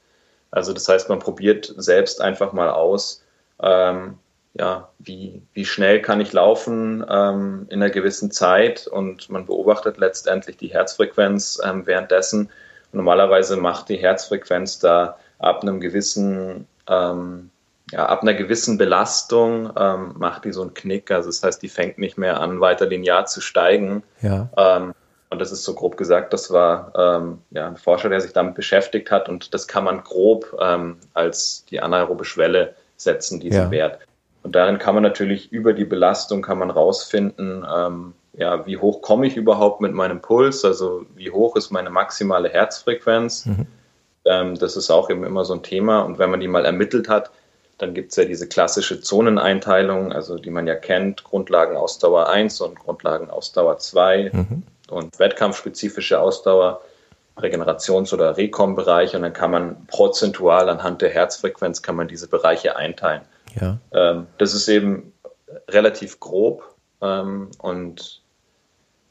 [0.50, 3.21] Also das heißt, man probiert selbst einfach mal aus,
[3.60, 4.18] ähm,
[4.54, 9.96] ja, wie, wie schnell kann ich laufen ähm, in einer gewissen Zeit und man beobachtet
[9.96, 12.50] letztendlich die Herzfrequenz ähm, währenddessen.
[12.92, 17.50] Normalerweise macht die Herzfrequenz da ab einem gewissen, ähm,
[17.90, 21.10] ja, ab einer gewissen Belastung ähm, macht die so einen Knick.
[21.10, 24.02] Also das heißt, die fängt nicht mehr an, weiter linear zu steigen.
[24.20, 24.50] Ja.
[24.58, 24.92] Ähm,
[25.30, 28.54] und das ist so grob gesagt, das war ähm, ja, ein Forscher, der sich damit
[28.54, 30.54] beschäftigt hat und das kann man grob
[31.14, 33.70] als die anaerobe Schwelle setzen, diesen ja.
[33.70, 33.98] Wert.
[34.42, 39.02] Und darin kann man natürlich über die Belastung kann man rausfinden, ähm, ja, wie hoch
[39.02, 43.46] komme ich überhaupt mit meinem Puls, also wie hoch ist meine maximale Herzfrequenz.
[43.46, 43.66] Mhm.
[44.24, 46.00] Ähm, das ist auch eben immer so ein Thema.
[46.00, 47.30] Und wenn man die mal ermittelt hat,
[47.78, 52.78] dann gibt es ja diese klassische Zoneneinteilung, also die man ja kennt, Grundlagenausdauer 1 und
[52.78, 54.62] Grundlagenausdauer 2 mhm.
[54.88, 56.80] und wettkampfspezifische Ausdauer,
[57.36, 62.76] Regenerations- oder Rekom-Bereich und dann kann man prozentual anhand der Herzfrequenz kann man diese Bereiche
[62.76, 63.22] einteilen.
[63.60, 63.78] Ja.
[63.92, 65.12] Ähm, das ist eben
[65.68, 68.22] relativ grob ähm, und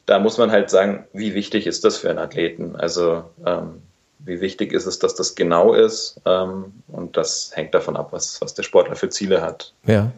[0.05, 2.75] da muss man halt sagen, wie wichtig ist das für einen Athleten?
[2.75, 3.81] Also ähm,
[4.19, 6.19] wie wichtig ist es, dass das genau ist?
[6.25, 9.73] Ähm, und das hängt davon ab, was, was der Sportler für Ziele hat.
[9.85, 10.11] Ja.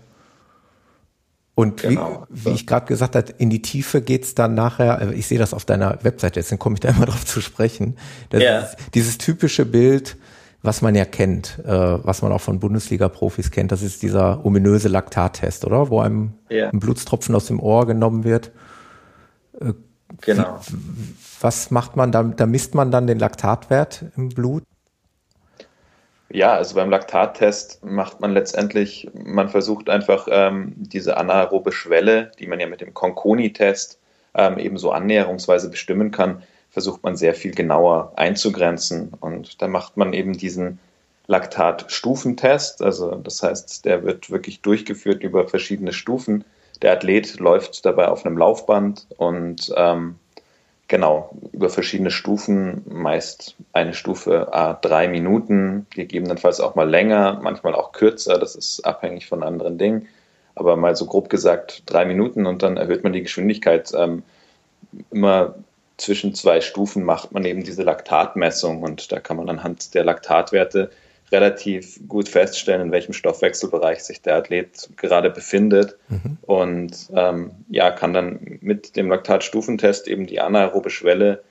[1.55, 2.25] Und genau.
[2.29, 5.37] wie, wie ich gerade gesagt habe, in die Tiefe geht's dann nachher, äh, ich sehe
[5.37, 7.97] das auf deiner Webseite, deswegen komme ich da immer drauf zu sprechen.
[8.31, 8.67] Ja.
[8.93, 10.17] dieses typische Bild,
[10.63, 14.87] was man ja kennt, äh, was man auch von Bundesliga-Profis kennt, das ist dieser ominöse
[14.87, 15.89] Laktattest, oder?
[15.89, 16.69] Wo einem ja.
[16.69, 18.51] ein Blutstropfen aus dem Ohr genommen wird.
[19.59, 19.73] Äh,
[20.21, 20.59] genau.
[21.41, 22.23] Was macht man da?
[22.23, 24.63] Da misst man dann den Laktatwert im Blut?
[26.33, 32.47] Ja, also beim Laktattest macht man letztendlich, man versucht einfach ähm, diese anaerobe Schwelle, die
[32.47, 33.99] man ja mit dem Conconi-Test
[34.33, 36.41] ähm, eben so annäherungsweise bestimmen kann,
[36.71, 39.11] versucht man sehr viel genauer einzugrenzen.
[39.19, 40.79] Und da macht man eben diesen
[41.27, 42.81] Laktatstufentest.
[42.81, 46.45] Also das heißt, der wird wirklich durchgeführt über verschiedene Stufen.
[46.81, 50.15] Der Athlet läuft dabei auf einem Laufband und ähm,
[50.87, 57.75] genau über verschiedene Stufen, meist eine Stufe a drei Minuten, gegebenenfalls auch mal länger, manchmal
[57.75, 58.37] auch kürzer.
[58.37, 60.07] Das ist abhängig von anderen Dingen.
[60.55, 64.23] Aber mal so grob gesagt drei Minuten und dann erhöht man die Geschwindigkeit ähm,
[65.09, 65.55] immer
[65.97, 70.91] zwischen zwei Stufen macht man eben diese Laktatmessung und da kann man anhand der Laktatwerte
[71.33, 76.37] relativ gut feststellen, in welchem Stoffwechselbereich sich der Athlet gerade befindet mhm.
[76.43, 81.43] und ähm, ja, kann dann mit dem Laktatstufentest eben die anaerobe Schwelle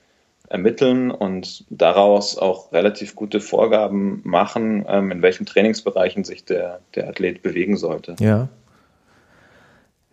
[0.49, 7.09] ermitteln und daraus auch relativ gute Vorgaben machen, ähm, in welchen Trainingsbereichen sich der, der
[7.09, 8.15] Athlet bewegen sollte.
[8.19, 8.49] Ja,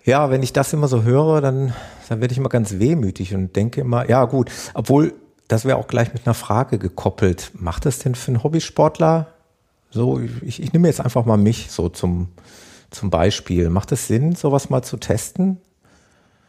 [0.05, 1.75] ja, wenn ich das immer so höre, dann,
[2.09, 5.13] dann werde ich immer ganz wehmütig und denke immer, ja gut, obwohl
[5.49, 7.51] das wäre auch gleich mit einer Frage gekoppelt.
[7.55, 9.27] Macht das denn für einen Hobbysportler
[9.90, 12.29] so, ich, ich nehme jetzt einfach mal mich so zum,
[12.90, 13.70] zum Beispiel.
[13.70, 15.59] Macht es Sinn, sowas mal zu testen?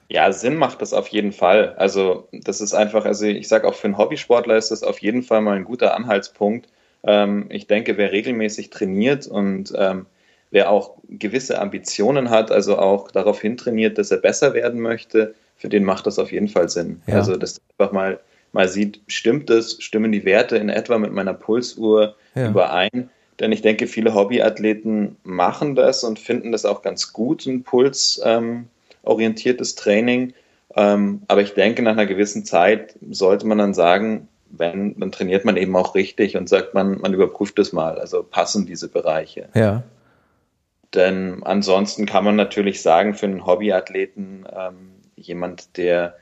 [0.10, 1.74] Ja, Sinn macht das auf jeden Fall.
[1.78, 5.24] Also das ist einfach, also ich sage auch für einen Hobbysportler ist das auf jeden
[5.24, 6.68] Fall mal ein guter Anhaltspunkt.
[7.04, 10.06] Ähm, ich denke, wer regelmäßig trainiert und ähm,
[10.52, 15.70] wer auch gewisse Ambitionen hat, also auch darauf hintrainiert, dass er besser werden möchte, für
[15.70, 17.02] den macht das auf jeden Fall Sinn.
[17.08, 17.16] Ja.
[17.16, 18.20] Also, dass einfach mal,
[18.52, 22.50] mal sieht, stimmt es, stimmen die Werte in etwa mit meiner Pulsuhr ja.
[22.50, 23.10] überein?
[23.42, 29.72] Denn ich denke, viele Hobbyathleten machen das und finden das auch ganz gut, ein pulsorientiertes
[29.72, 30.34] ähm, Training.
[30.76, 35.44] Ähm, aber ich denke, nach einer gewissen Zeit sollte man dann sagen, wenn, dann trainiert
[35.44, 37.98] man eben auch richtig und sagt man, man überprüft es mal.
[37.98, 39.50] Also passen diese Bereiche.
[39.56, 39.82] Ja.
[40.94, 46.16] Denn ansonsten kann man natürlich sagen, für einen Hobbyathleten, ähm, jemand, der,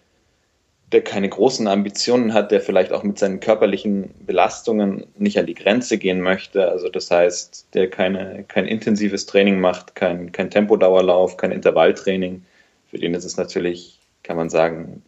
[0.91, 5.54] der keine großen Ambitionen hat, der vielleicht auch mit seinen körperlichen Belastungen nicht an die
[5.54, 11.38] Grenze gehen möchte, also das heißt, der keine, kein intensives Training macht, kein, kein Tempodauerlauf,
[11.38, 12.43] kein Intervalltraining,
[12.89, 15.04] für den ist es natürlich, kann man sagen,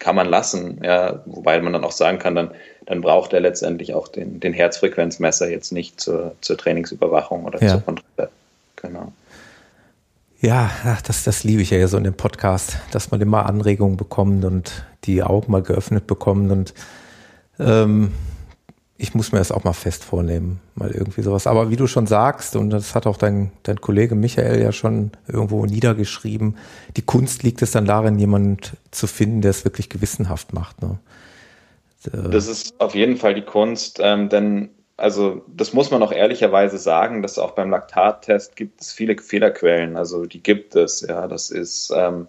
[0.00, 2.50] kann man lassen, ja, wobei man dann auch sagen kann, dann,
[2.86, 7.68] dann braucht er letztendlich auch den, den Herzfrequenzmesser jetzt nicht zur, zur Trainingsüberwachung oder ja.
[7.68, 8.30] zur Kontrolle.
[8.74, 9.12] Genau.
[10.42, 10.72] Ja,
[11.06, 14.84] das, das liebe ich ja so in dem Podcast, dass man immer Anregungen bekommt und
[15.04, 16.50] die Augen mal geöffnet bekommt.
[16.50, 16.74] Und
[17.60, 18.12] ähm,
[18.98, 21.46] ich muss mir das auch mal fest vornehmen, mal irgendwie sowas.
[21.46, 25.12] Aber wie du schon sagst, und das hat auch dein, dein Kollege Michael ja schon
[25.28, 26.56] irgendwo niedergeschrieben,
[26.96, 30.82] die Kunst liegt es dann darin, jemand zu finden, der es wirklich gewissenhaft macht.
[30.82, 30.98] Ne?
[32.10, 34.70] Das ist auf jeden Fall die Kunst, ähm, denn
[35.02, 39.96] also das muss man auch ehrlicherweise sagen, dass auch beim Laktattest gibt es viele Fehlerquellen.
[39.96, 42.28] Also die gibt es, ja, das ist, ähm,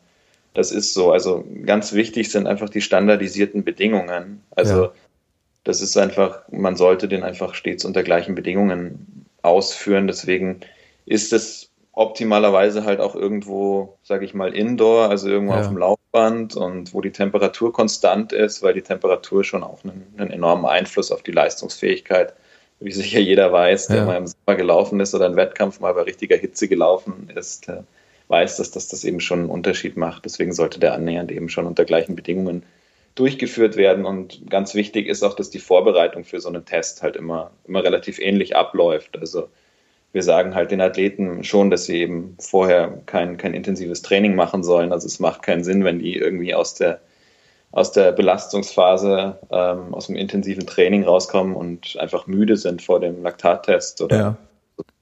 [0.55, 1.11] das ist so.
[1.11, 4.41] Also ganz wichtig sind einfach die standardisierten Bedingungen.
[4.55, 4.91] Also ja.
[5.63, 10.07] das ist einfach, man sollte den einfach stets unter gleichen Bedingungen ausführen.
[10.07, 10.61] Deswegen
[11.05, 15.59] ist es optimalerweise halt auch irgendwo, sage ich mal, indoor, also irgendwo ja.
[15.59, 20.11] auf dem Laufband und wo die Temperatur konstant ist, weil die Temperatur schon auch einen,
[20.17, 22.33] einen enormen Einfluss auf die Leistungsfähigkeit,
[22.79, 24.05] wie sicher jeder weiß, der ja.
[24.05, 27.67] mal im Sommer gelaufen ist oder einen Wettkampf mal bei richtiger Hitze gelaufen ist,
[28.27, 30.25] weiß, dass das, das eben schon einen Unterschied macht.
[30.25, 32.63] Deswegen sollte der annähernd eben schon unter gleichen Bedingungen
[33.15, 34.05] durchgeführt werden.
[34.05, 37.83] Und ganz wichtig ist auch, dass die Vorbereitung für so einen Test halt immer, immer
[37.83, 39.17] relativ ähnlich abläuft.
[39.19, 39.49] Also
[40.13, 44.63] wir sagen halt den Athleten schon, dass sie eben vorher kein, kein intensives Training machen
[44.63, 44.91] sollen.
[44.91, 47.01] Also es macht keinen Sinn, wenn die irgendwie aus der,
[47.73, 53.21] aus der Belastungsphase, ähm, aus dem intensiven Training rauskommen und einfach müde sind vor dem
[53.23, 54.37] Laktattest oder ja.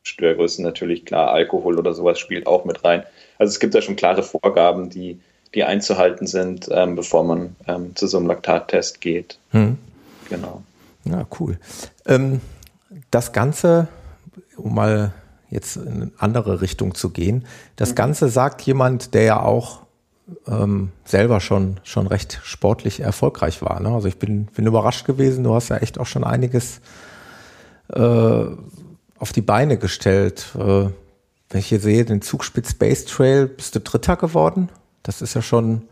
[0.03, 3.03] Störgrößen natürlich klar, Alkohol oder sowas spielt auch mit rein.
[3.37, 5.19] Also es gibt da schon klare Vorgaben, die,
[5.53, 9.37] die einzuhalten sind, ähm, bevor man ähm, zu so einem Laktattest geht.
[9.51, 9.77] Hm.
[10.29, 10.63] Genau.
[11.03, 11.59] Ja, cool.
[12.07, 12.39] Ähm,
[13.11, 13.89] das Ganze
[14.55, 15.13] um mal
[15.49, 17.45] jetzt in eine andere Richtung zu gehen.
[17.75, 17.95] Das mhm.
[17.95, 19.81] Ganze sagt jemand, der ja auch
[20.47, 23.79] ähm, selber schon, schon recht sportlich erfolgreich war.
[23.79, 23.89] Ne?
[23.89, 26.81] Also ich bin, bin überrascht gewesen, du hast ja echt auch schon einiges
[27.93, 28.45] äh,
[29.17, 30.47] auf die Beine gestellt.
[30.55, 30.89] Äh,
[31.49, 34.69] wenn ich hier sehe, den Zugspitz Base Trail, bist du Dritter geworden.
[35.03, 35.83] Das ist ja schon,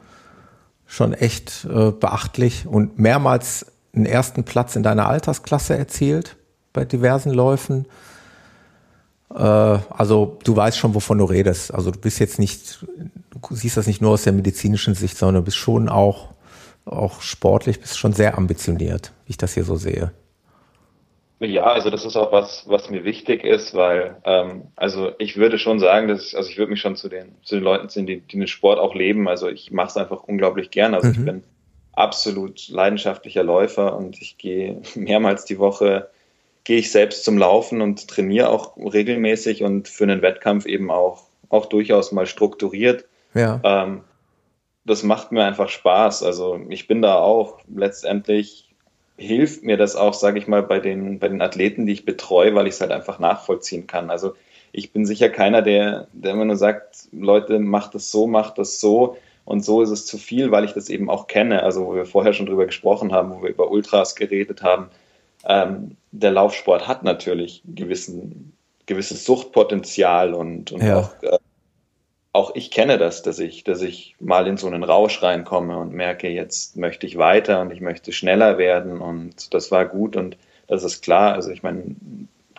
[0.85, 6.37] schon echt äh, beachtlich und mehrmals einen ersten Platz in deiner Altersklasse erzielt
[6.73, 7.85] bei diversen Läufen.
[9.33, 11.73] Äh, also du weißt schon, wovon du redest.
[11.73, 12.85] Also du bist jetzt nicht,
[13.31, 16.29] du siehst das nicht nur aus der medizinischen Sicht, sondern du bist schon auch,
[16.85, 20.11] auch sportlich, bist schon sehr ambitioniert, wie ich das hier so sehe.
[21.41, 25.57] Ja, also das ist auch was, was mir wichtig ist, weil ähm, also ich würde
[25.57, 28.05] schon sagen, dass ich, also ich würde mich schon zu den zu den Leuten ziehen,
[28.05, 29.29] die, die den Sport auch leben.
[29.29, 30.93] Also ich mache es einfach unglaublich gern.
[30.93, 31.13] Also mhm.
[31.13, 31.43] ich bin
[31.93, 36.09] absolut leidenschaftlicher Läufer und ich gehe mehrmals die Woche
[36.63, 41.23] gehe ich selbst zum Laufen und trainiere auch regelmäßig und für einen Wettkampf eben auch,
[41.49, 43.05] auch durchaus mal strukturiert.
[43.33, 43.59] Ja.
[43.63, 44.01] Ähm,
[44.85, 46.23] das macht mir einfach Spaß.
[46.23, 48.69] Also ich bin da auch letztendlich
[49.17, 52.55] hilft mir das auch, sage ich mal, bei den, bei den Athleten, die ich betreue,
[52.55, 54.09] weil ich es halt einfach nachvollziehen kann.
[54.09, 54.33] Also
[54.71, 58.79] ich bin sicher keiner, der, der immer nur sagt, Leute, macht das so, macht das
[58.79, 61.63] so und so ist es zu viel, weil ich das eben auch kenne.
[61.63, 64.89] Also wo wir vorher schon drüber gesprochen haben, wo wir über Ultras geredet haben,
[65.45, 68.53] ähm, der Laufsport hat natürlich gewissen,
[68.85, 70.99] gewisses Suchtpotenzial und, und ja.
[70.99, 71.37] auch, äh,
[72.33, 75.93] auch ich kenne das, dass ich, dass ich mal in so einen Rausch reinkomme und
[75.93, 80.37] merke, jetzt möchte ich weiter und ich möchte schneller werden und das war gut und
[80.67, 81.33] das ist klar.
[81.33, 81.95] Also ich meine,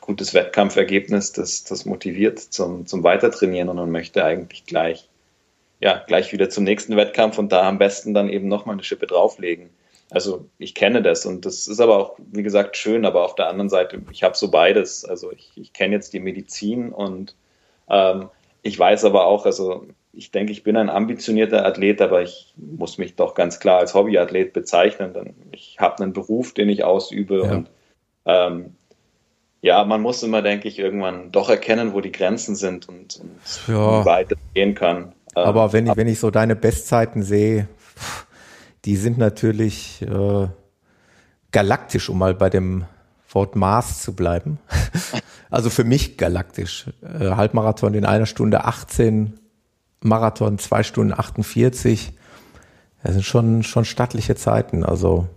[0.00, 5.08] gutes Wettkampfergebnis, das, das motiviert zum, zum Weitertrainieren und man möchte eigentlich gleich,
[5.80, 9.06] ja, gleich wieder zum nächsten Wettkampf und da am besten dann eben nochmal eine Schippe
[9.06, 9.70] drauflegen.
[10.10, 13.48] Also ich kenne das und das ist aber auch, wie gesagt, schön, aber auf der
[13.48, 15.04] anderen Seite, ich habe so beides.
[15.04, 17.36] Also ich, ich kenne jetzt die Medizin und
[17.88, 18.28] ähm,
[18.62, 22.98] ich weiß aber auch, also ich denke, ich bin ein ambitionierter Athlet, aber ich muss
[22.98, 25.12] mich doch ganz klar als Hobbyathlet bezeichnen.
[25.12, 27.52] Denn ich habe einen Beruf, den ich ausübe ja.
[27.52, 27.70] und
[28.26, 28.74] ähm,
[29.62, 33.68] ja, man muss immer, denke ich, irgendwann doch erkennen, wo die Grenzen sind und, und
[33.68, 34.00] ja.
[34.00, 35.12] wie weit es gehen kann.
[35.34, 37.68] Aber wenn ich, wenn ich so deine Bestzeiten sehe,
[38.84, 40.48] die sind natürlich äh,
[41.52, 42.84] galaktisch, um mal bei dem
[43.30, 44.58] Wort Mars zu bleiben.
[45.50, 46.86] also für mich galaktisch.
[47.02, 49.38] Äh, Halbmarathon in einer Stunde 18,
[50.00, 52.12] Marathon zwei Stunden 48.
[53.02, 54.84] Das sind schon, schon stattliche Zeiten.
[54.84, 55.28] Also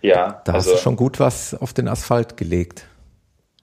[0.00, 2.86] ja, da also, hast du schon gut was auf den Asphalt gelegt.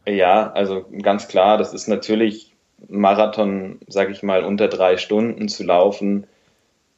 [0.07, 2.55] Ja, also ganz klar, das ist natürlich
[2.87, 6.25] Marathon, sag ich mal, unter drei Stunden zu laufen.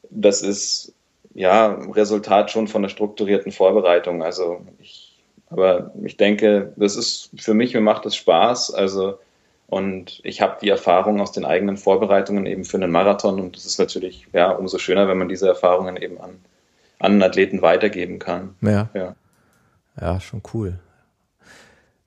[0.09, 0.93] Das ist
[1.33, 4.23] ja, Resultat schon von der strukturierten Vorbereitung.
[4.23, 8.73] Also ich, aber ich denke, das ist für mich, mir macht es Spaß.
[8.73, 9.17] Also
[9.67, 13.65] und ich habe die Erfahrung aus den eigenen Vorbereitungen eben für einen Marathon und das
[13.65, 16.39] ist natürlich ja umso schöner, wenn man diese Erfahrungen eben an,
[16.99, 18.55] an Athleten weitergeben kann.
[18.61, 18.89] Ja.
[18.93, 19.15] ja.
[19.99, 20.79] Ja, schon cool.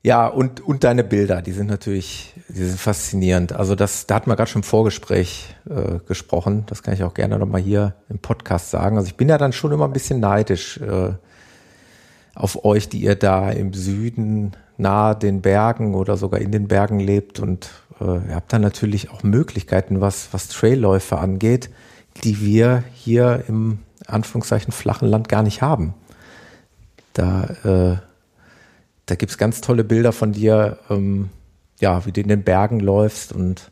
[0.04, 3.54] Ja, und, und deine Bilder, die sind natürlich, die sind faszinierend.
[3.54, 6.64] Also das, da hat man gerade schon im Vorgespräch äh, gesprochen.
[6.66, 8.98] Das kann ich auch gerne nochmal hier im Podcast sagen.
[8.98, 10.78] Also ich bin ja dann schon immer ein bisschen neidisch.
[10.78, 11.14] Äh,
[12.34, 17.00] auf euch, die ihr da im Süden nahe den Bergen oder sogar in den Bergen
[17.00, 21.70] lebt und äh, ihr habt da natürlich auch Möglichkeiten, was, was Trailläufe angeht,
[22.24, 25.94] die wir hier im Anführungszeichen flachen Land gar nicht haben.
[27.14, 28.13] Da, äh,
[29.06, 31.30] da gibt es ganz tolle Bilder von dir, ähm,
[31.80, 33.70] ja, wie du in den Bergen läufst und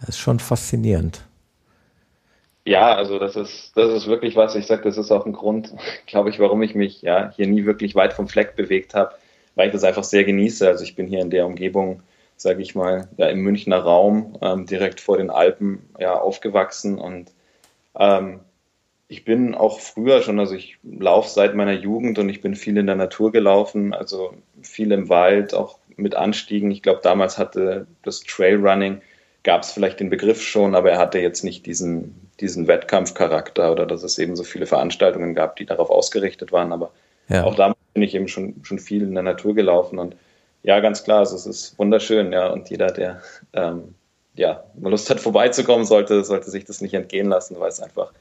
[0.00, 1.22] das ist schon faszinierend.
[2.64, 5.74] Ja, also das ist, das ist wirklich was, ich sage, das ist auch ein Grund,
[6.06, 9.14] glaube ich, warum ich mich ja hier nie wirklich weit vom Fleck bewegt habe,
[9.54, 10.66] weil ich das einfach sehr genieße.
[10.66, 12.02] Also ich bin hier in der Umgebung,
[12.36, 17.32] sage ich mal, ja, im Münchner Raum, ähm, direkt vor den Alpen ja, aufgewachsen und
[17.98, 18.40] ähm,
[19.12, 22.78] ich bin auch früher schon, also ich laufe seit meiner Jugend und ich bin viel
[22.78, 26.70] in der Natur gelaufen, also viel im Wald, auch mit Anstiegen.
[26.70, 29.02] Ich glaube, damals hatte das Trailrunning,
[29.42, 33.84] gab es vielleicht den Begriff schon, aber er hatte jetzt nicht diesen, diesen Wettkampfcharakter oder
[33.84, 36.72] dass es eben so viele Veranstaltungen gab, die darauf ausgerichtet waren.
[36.72, 36.90] Aber
[37.28, 37.44] ja.
[37.44, 40.16] auch damals bin ich eben schon, schon viel in der Natur gelaufen und
[40.62, 43.20] ja, ganz klar, also es ist wunderschön, ja, und jeder, der
[43.52, 43.94] ähm,
[44.36, 48.12] ja, Lust hat, vorbeizukommen, sollte, sollte sich das nicht entgehen lassen, weil es einfach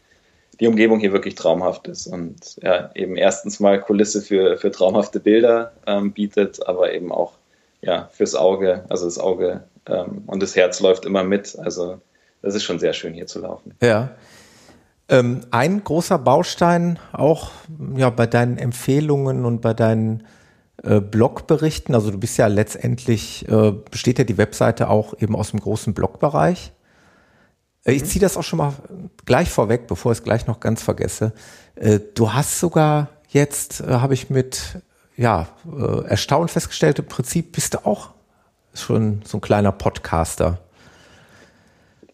[0.61, 5.19] die Umgebung hier wirklich traumhaft ist und ja, eben erstens mal Kulisse für, für traumhafte
[5.19, 7.33] Bilder ähm, bietet, aber eben auch
[7.81, 11.57] ja, fürs Auge, also das Auge ähm, und das Herz läuft immer mit.
[11.57, 11.99] Also
[12.43, 13.73] das ist schon sehr schön hier zu laufen.
[13.81, 14.11] Ja.
[15.09, 17.49] Ähm, ein großer Baustein auch
[17.97, 20.27] ja, bei deinen Empfehlungen und bei deinen
[20.83, 25.49] äh, Blogberichten, also du bist ja letztendlich, äh, besteht ja die Webseite auch eben aus
[25.49, 26.71] dem großen Blogbereich.
[27.85, 28.07] Äh, ich mhm.
[28.07, 28.73] ziehe das auch schon mal
[29.25, 31.33] gleich vorweg, bevor ich es gleich noch ganz vergesse.
[31.75, 34.81] Äh, du hast sogar jetzt, äh, habe ich mit
[35.17, 35.47] ja,
[36.07, 38.09] Erstaunen festgestellt, im Prinzip bist du auch
[38.73, 40.59] schon so ein kleiner Podcaster.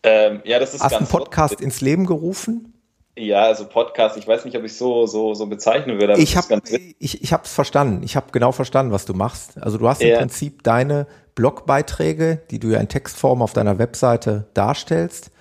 [0.04, 1.66] Ähm, ja, das ist Hast einen Podcast lustig.
[1.66, 2.74] ins Leben gerufen?
[3.18, 6.18] Ja, also Podcast, ich weiß nicht, ob ich so so so bezeichnen würde.
[6.18, 6.62] ich habe
[7.00, 8.04] ich, ich habe es verstanden.
[8.04, 9.62] Ich habe genau verstanden, was du machst.
[9.62, 10.10] Also du hast ja.
[10.10, 15.32] im Prinzip deine Blogbeiträge, die du ja in Textform auf deiner Webseite darstellst,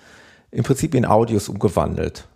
[0.51, 2.27] im Prinzip in Audios umgewandelt.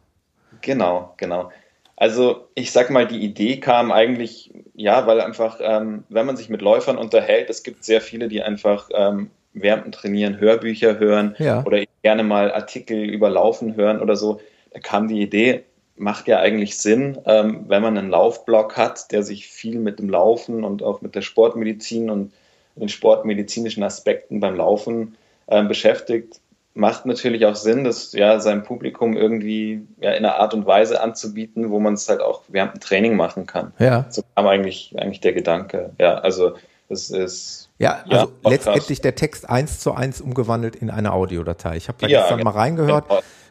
[0.61, 1.51] Genau, genau.
[1.95, 6.49] Also ich sag mal, die Idee kam eigentlich, ja, weil einfach, ähm, wenn man sich
[6.49, 11.35] mit Läufern unterhält, es gibt sehr viele, die einfach ähm, während dem Trainieren Hörbücher hören
[11.37, 11.63] ja.
[11.63, 14.41] oder gerne mal Artikel über Laufen hören oder so.
[14.73, 15.63] Da kam die Idee,
[15.95, 20.09] macht ja eigentlich Sinn, ähm, wenn man einen Laufblog hat, der sich viel mit dem
[20.09, 22.33] Laufen und auch mit der Sportmedizin und
[22.75, 25.15] den sportmedizinischen Aspekten beim Laufen
[25.47, 26.40] äh, beschäftigt,
[26.73, 31.01] macht natürlich auch Sinn, das ja seinem Publikum irgendwie ja, in einer Art und Weise
[31.01, 33.73] anzubieten, wo man es halt auch während dem Training machen kann.
[33.79, 34.05] Ja.
[34.09, 35.91] So kam eigentlich, eigentlich der Gedanke.
[35.99, 36.53] Ja, also
[36.87, 37.69] es ist.
[37.77, 41.75] Ja, also ja, letztendlich der Text eins zu eins umgewandelt in eine Audiodatei.
[41.77, 42.51] Ich habe da ja, gestern genau.
[42.51, 43.05] mal reingehört.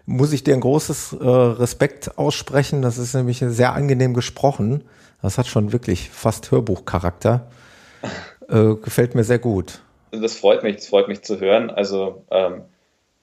[0.07, 2.81] Muss ich dir ein großes äh, Respekt aussprechen.
[2.83, 4.85] Das ist nämlich sehr angenehm gesprochen.
[5.21, 7.47] Das hat schon wirklich fast Hörbuchcharakter.
[8.49, 9.81] Äh, gefällt mir sehr gut.
[10.11, 11.71] Das freut mich, das freut mich zu hören.
[11.71, 12.63] Also ähm,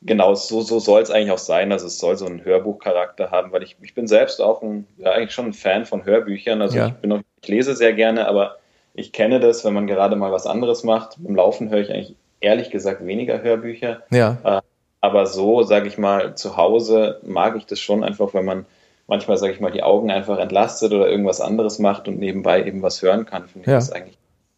[0.01, 1.71] Genau, so, so soll es eigentlich auch sein.
[1.71, 5.12] Also es soll so einen Hörbuchcharakter haben, weil ich, ich bin selbst auch ein, ja,
[5.12, 6.62] eigentlich schon ein Fan von Hörbüchern.
[6.62, 6.88] Also ja.
[6.88, 8.57] ich, bin auch, ich lese sehr gerne, aber
[8.93, 11.17] ich kenne das, wenn man gerade mal was anderes macht.
[11.23, 14.03] Im Laufen höre ich eigentlich ehrlich gesagt weniger Hörbücher.
[14.12, 14.38] Ja.
[14.43, 14.62] Äh,
[15.01, 18.65] aber so, sage ich mal, zu Hause mag ich das schon einfach, wenn man
[19.07, 22.81] manchmal, sage ich mal, die Augen einfach entlastet oder irgendwas anderes macht und nebenbei eben
[22.81, 23.75] was hören kann, finde ich ja.
[23.75, 24.17] das eigentlich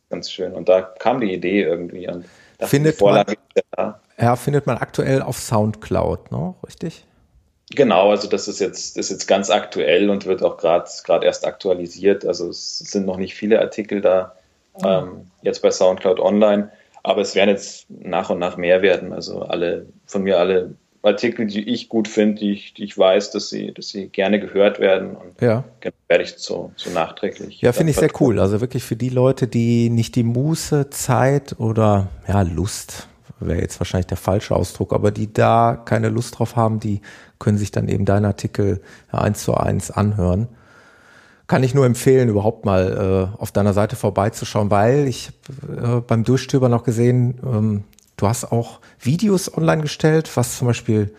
[0.09, 0.53] ganz schön.
[0.53, 2.09] Und da kam die Idee irgendwie.
[2.09, 2.25] Und
[2.61, 3.25] Findet man,
[3.77, 3.99] ja,
[4.35, 6.53] findet man aktuell auf Soundcloud, ne?
[6.65, 7.05] Richtig?
[7.71, 12.25] Genau, also das ist jetzt, ist jetzt ganz aktuell und wird auch gerade erst aktualisiert.
[12.25, 14.33] Also es sind noch nicht viele Artikel da
[14.83, 16.71] ähm, jetzt bei Soundcloud online,
[17.03, 19.13] aber es werden jetzt nach und nach mehr werden.
[19.13, 23.31] Also alle von mir alle Artikel, die ich gut finde, die ich, die ich weiß,
[23.31, 25.63] dass sie, dass sie gerne gehört werden und ja.
[26.07, 27.61] werde ich so, so nachträglich.
[27.61, 28.39] Ja, finde ich sehr cool.
[28.39, 33.08] Also wirklich für die Leute, die nicht die Muße, Zeit oder ja, Lust
[33.39, 37.01] wäre jetzt wahrscheinlich der falsche Ausdruck, aber die da keine Lust drauf haben, die
[37.39, 40.47] können sich dann eben deinen Artikel eins zu eins anhören.
[41.47, 45.31] Kann ich nur empfehlen, überhaupt mal äh, auf deiner Seite vorbeizuschauen, weil ich
[45.67, 47.83] äh, beim Durchstöbern noch gesehen, ähm,
[48.17, 51.13] du hast auch Videos online gestellt, was zum Beispiel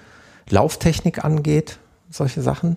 [0.48, 1.78] Lauftechnik angeht,
[2.10, 2.76] solche Sachen.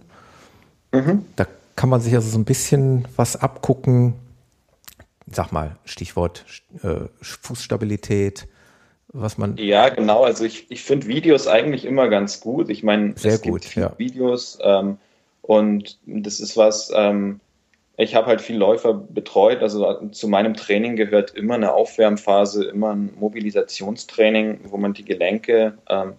[0.92, 1.26] Mhm.
[1.36, 1.46] Da
[1.76, 4.16] kann man sich also so ein bisschen was abgucken.
[5.32, 6.46] Sag mal, Stichwort
[6.84, 8.48] äh, Fußstabilität,
[9.14, 9.58] was man.
[9.58, 10.24] Ja, genau.
[10.24, 12.70] Also ich, ich finde Videos eigentlich immer ganz gut.
[12.70, 13.94] Ich meine, es gut, gibt viele ja.
[13.98, 14.98] Videos ähm,
[15.42, 17.40] und das ist was, ähm,
[17.98, 19.62] ich habe halt viel Läufer betreut.
[19.62, 25.78] Also zu meinem Training gehört immer eine Aufwärmphase, immer ein Mobilisationstraining, wo man die Gelenke
[25.90, 26.14] ähm,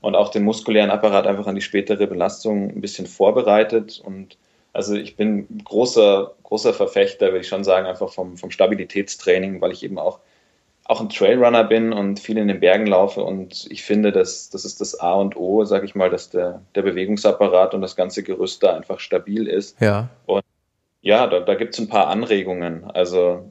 [0.00, 4.00] und auch den muskulären Apparat einfach an die spätere Belastung ein bisschen vorbereitet.
[4.04, 4.38] Und
[4.72, 9.72] also ich bin großer, großer Verfechter, würde ich schon sagen, einfach vom, vom Stabilitätstraining, weil
[9.72, 10.20] ich eben auch,
[10.88, 14.64] auch ein Trailrunner bin und viel in den Bergen laufe und ich finde, dass das
[14.64, 18.22] ist das A und O, sage ich mal, dass der, der Bewegungsapparat und das ganze
[18.22, 19.80] Gerüst da einfach stabil ist.
[19.80, 20.08] Ja.
[20.26, 20.44] Und
[21.02, 22.84] ja, da, da gibt es ein paar Anregungen.
[22.92, 23.50] Also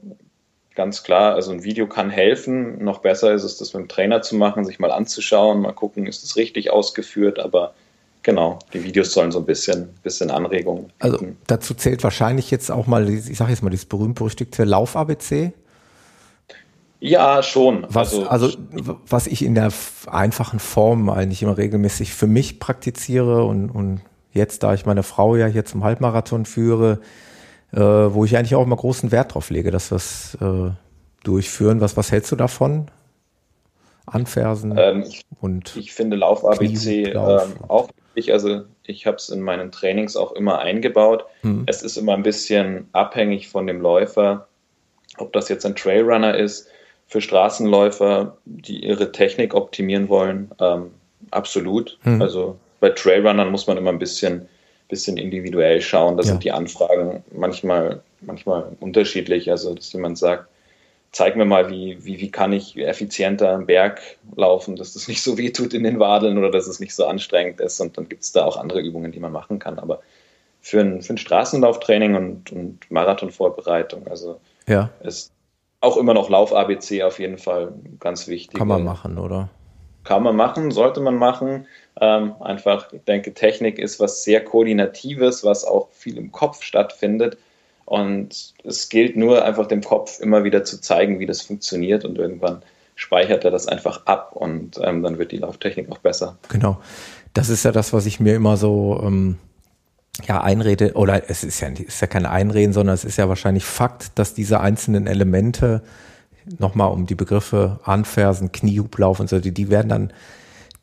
[0.74, 2.82] ganz klar, also ein Video kann helfen.
[2.82, 6.06] Noch besser ist es, das mit dem Trainer zu machen, sich mal anzuschauen, mal gucken,
[6.06, 7.74] ist es richtig ausgeführt, aber
[8.26, 10.92] Genau, die Videos sollen so ein bisschen, bisschen Anregungen.
[10.98, 15.52] Also dazu zählt wahrscheinlich jetzt auch mal, ich sage jetzt mal, dieses berühmt-berüchtigte Lauf-ABC.
[17.06, 17.86] Ja, schon.
[17.88, 18.56] Was, also, also,
[19.08, 19.72] was ich in der
[20.06, 24.00] einfachen Form eigentlich immer regelmäßig für mich praktiziere und, und
[24.32, 27.00] jetzt, da ich meine Frau ja hier zum Halbmarathon führe,
[27.72, 30.70] äh, wo ich eigentlich auch immer großen Wert drauf lege, dass wir es äh,
[31.22, 31.80] durchführen.
[31.80, 32.90] Was, was hältst du davon?
[34.06, 39.42] Anfersen ähm, ich, und ich finde Lauf-ABC ähm, auch ich, also ich habe es in
[39.42, 41.26] meinen Trainings auch immer eingebaut.
[41.42, 41.64] Mhm.
[41.66, 44.48] Es ist immer ein bisschen abhängig von dem Läufer,
[45.18, 46.68] ob das jetzt ein Trailrunner ist,
[47.06, 50.90] für Straßenläufer, die ihre Technik optimieren wollen, ähm,
[51.30, 51.98] absolut.
[52.04, 52.20] Mhm.
[52.20, 54.48] Also bei Trailrunnern muss man immer ein bisschen,
[54.88, 56.16] bisschen individuell schauen.
[56.16, 56.28] Da ja.
[56.28, 59.50] sind die Anfragen manchmal, manchmal unterschiedlich.
[59.50, 60.48] Also, dass jemand sagt,
[61.12, 64.00] zeig mir mal, wie, wie, wie kann ich effizienter am Berg
[64.36, 67.06] laufen, dass das nicht so weh tut in den Wadeln oder dass es nicht so
[67.06, 67.80] anstrengend ist.
[67.80, 69.78] Und dann gibt es da auch andere Übungen, die man machen kann.
[69.78, 70.02] Aber
[70.60, 74.90] für ein, für ein Straßenlauftraining und, und Marathonvorbereitung, also ja.
[75.04, 75.30] ist
[75.80, 78.58] auch immer noch Lauf-ABC auf jeden Fall ganz wichtig.
[78.58, 79.48] Kann man machen, oder?
[80.04, 81.66] Kann man machen, sollte man machen.
[82.00, 87.38] Ähm, einfach, ich denke, Technik ist was sehr Koordinatives, was auch viel im Kopf stattfindet.
[87.84, 92.18] Und es gilt nur einfach dem Kopf immer wieder zu zeigen, wie das funktioniert und
[92.18, 92.62] irgendwann
[92.96, 96.36] speichert er das einfach ab und ähm, dann wird die Lauftechnik auch besser.
[96.48, 96.78] Genau.
[97.34, 99.38] Das ist ja das, was ich mir immer so ähm,
[100.24, 103.64] ja einrede, oder es ist ja, ist ja kein Einreden, sondern es ist ja wahrscheinlich
[103.64, 105.82] Fakt, dass diese einzelnen Elemente,
[106.58, 110.12] nochmal um die Begriffe Anfersen, Kniehublauf und so, die, die werden dann,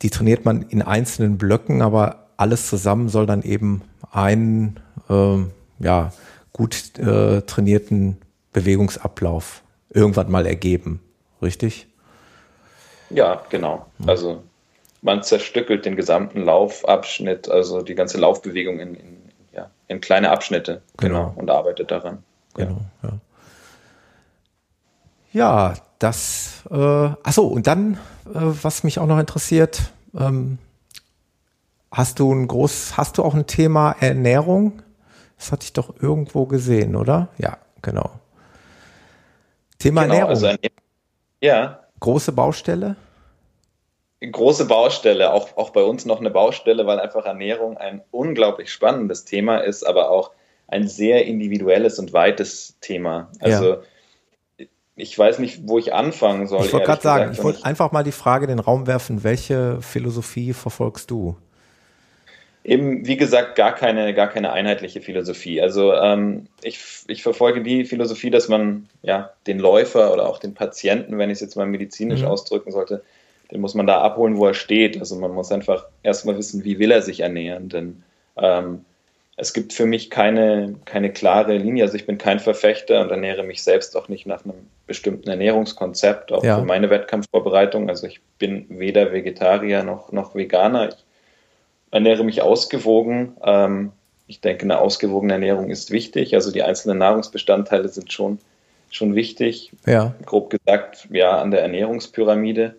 [0.02, 6.12] die trainiert man in einzelnen Blöcken, aber alles zusammen soll dann eben ein, ähm, ja,
[6.52, 8.18] gut äh, trainierten
[8.52, 11.00] Bewegungsablauf irgendwann mal ergeben,
[11.42, 11.88] richtig?
[13.10, 13.86] Ja, genau.
[14.06, 14.42] Also
[15.02, 19.23] man zerstückelt den gesamten Laufabschnitt, also die ganze Laufbewegung in, in,
[19.88, 21.30] in kleine Abschnitte genau.
[21.30, 21.34] genau.
[21.36, 22.22] und arbeitet daran.
[22.54, 23.10] Genau, ja.
[25.32, 27.94] Ja, das, äh, achso, und dann,
[28.26, 29.82] äh, was mich auch noch interessiert,
[30.16, 30.58] ähm,
[31.90, 34.82] hast du ein groß, hast du auch ein Thema Ernährung?
[35.36, 37.28] Das hatte ich doch irgendwo gesehen, oder?
[37.38, 38.20] Ja, genau.
[39.78, 40.30] Thema genau, Ernährung.
[40.30, 40.68] Also,
[41.40, 41.80] ja.
[41.98, 42.96] Große Baustelle?
[44.30, 49.24] Große Baustelle, auch, auch bei uns noch eine Baustelle, weil einfach Ernährung ein unglaublich spannendes
[49.24, 50.30] Thema ist, aber auch
[50.68, 53.30] ein sehr individuelles und weites Thema.
[53.40, 53.74] Also
[54.58, 54.66] ja.
[54.96, 56.64] ich weiß nicht, wo ich anfangen soll.
[56.64, 59.80] Ich wollte gerade sagen, ich wollte einfach mal die Frage in den Raum werfen, welche
[59.82, 61.36] Philosophie verfolgst du?
[62.64, 65.60] eben, wie gesagt, gar keine, gar keine einheitliche Philosophie.
[65.60, 70.54] Also ähm, ich, ich verfolge die Philosophie, dass man ja den Läufer oder auch den
[70.54, 72.28] Patienten, wenn ich es jetzt mal medizinisch mhm.
[72.28, 73.04] ausdrücken sollte,
[73.50, 74.98] den muss man da abholen, wo er steht.
[74.98, 77.68] Also man muss einfach erstmal wissen, wie will er sich ernähren.
[77.68, 78.02] Denn
[78.36, 78.84] ähm,
[79.36, 81.84] es gibt für mich keine, keine klare Linie.
[81.84, 86.32] Also ich bin kein Verfechter und ernähre mich selbst auch nicht nach einem bestimmten Ernährungskonzept,
[86.32, 86.58] auch ja.
[86.58, 87.88] für meine Wettkampfvorbereitung.
[87.88, 90.90] Also ich bin weder Vegetarier noch, noch Veganer.
[90.90, 91.04] Ich
[91.90, 93.36] ernähre mich ausgewogen.
[93.44, 93.92] Ähm,
[94.26, 96.34] ich denke, eine ausgewogene Ernährung ist wichtig.
[96.34, 98.38] Also die einzelnen Nahrungsbestandteile sind schon,
[98.90, 99.72] schon wichtig.
[99.84, 100.14] Ja.
[100.24, 102.76] Grob gesagt, ja, an der Ernährungspyramide.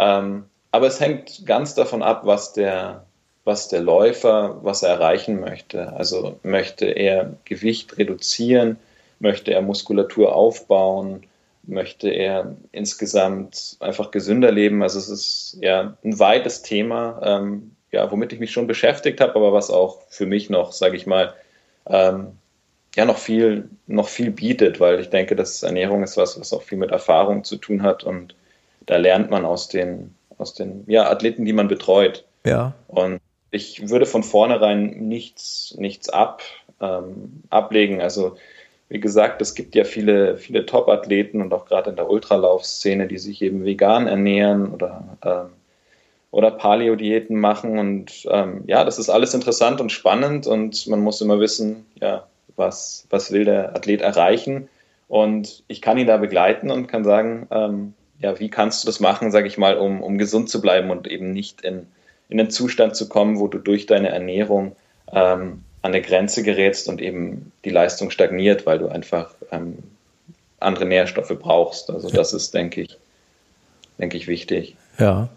[0.00, 3.04] Ähm, aber es hängt ganz davon ab, was der,
[3.44, 5.92] was der Läufer, was er erreichen möchte.
[5.92, 8.78] Also möchte er Gewicht reduzieren,
[9.18, 11.24] möchte er Muskulatur aufbauen,
[11.64, 14.82] möchte er insgesamt einfach gesünder leben.
[14.82, 17.20] Also es ist ja ein weites Thema.
[17.22, 20.96] Ähm, ja, womit ich mich schon beschäftigt habe, aber was auch für mich noch, sage
[20.96, 21.34] ich mal,
[21.86, 22.38] ähm,
[22.94, 26.62] ja, noch viel, noch viel bietet, weil ich denke, dass Ernährung ist was, was auch
[26.62, 28.34] viel mit Erfahrung zu tun hat und
[28.90, 32.24] da lernt man aus den, aus den ja, Athleten, die man betreut.
[32.44, 32.74] Ja.
[32.88, 33.20] Und
[33.52, 36.42] ich würde von vornherein nichts, nichts ab,
[36.80, 38.00] ähm, ablegen.
[38.00, 38.36] Also,
[38.88, 43.18] wie gesagt, es gibt ja viele, viele Top-Athleten und auch gerade in der Ultralaufszene, die
[43.18, 45.50] sich eben vegan ernähren oder ähm,
[46.32, 47.78] oder Paleo-Diäten machen.
[47.78, 52.26] Und ähm, ja, das ist alles interessant und spannend und man muss immer wissen, ja,
[52.56, 54.68] was, was will der Athlet erreichen.
[55.06, 59.00] Und ich kann ihn da begleiten und kann sagen, ähm, ja, wie kannst du das
[59.00, 61.86] machen, sage ich mal, um, um gesund zu bleiben und eben nicht in,
[62.28, 64.76] in einen Zustand zu kommen, wo du durch deine Ernährung
[65.12, 69.78] ähm, an der Grenze gerätst und eben die Leistung stagniert, weil du einfach ähm,
[70.58, 71.90] andere Nährstoffe brauchst.
[71.90, 72.98] Also das ist, denke ich,
[73.98, 74.76] denke ich, wichtig.
[74.98, 75.28] Ja.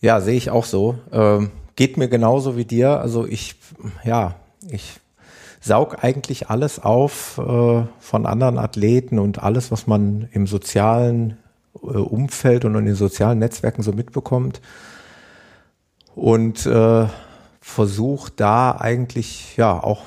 [0.00, 0.98] Ja, sehe ich auch so.
[1.12, 3.00] Ähm, geht mir genauso wie dir.
[3.00, 3.54] Also ich,
[4.04, 4.34] ja,
[4.68, 5.00] ich
[5.60, 11.38] saug eigentlich alles auf äh, von anderen Athleten und alles, was man im sozialen
[11.92, 14.60] Umfeld und in den sozialen Netzwerken so mitbekommt.
[16.14, 17.06] Und äh,
[17.60, 20.02] versuche da eigentlich ja auch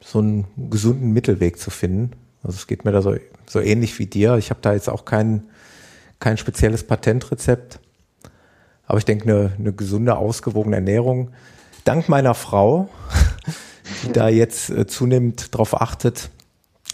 [0.00, 2.12] so einen gesunden Mittelweg zu finden.
[2.42, 3.14] Also es geht mir da so,
[3.46, 4.36] so ähnlich wie dir.
[4.36, 5.44] Ich habe da jetzt auch kein,
[6.18, 7.78] kein spezielles Patentrezept.
[8.86, 11.30] Aber ich denke, eine, eine gesunde, ausgewogene Ernährung,
[11.84, 12.88] dank meiner Frau,
[14.02, 16.43] die da jetzt äh, zunehmend drauf achtet, äh,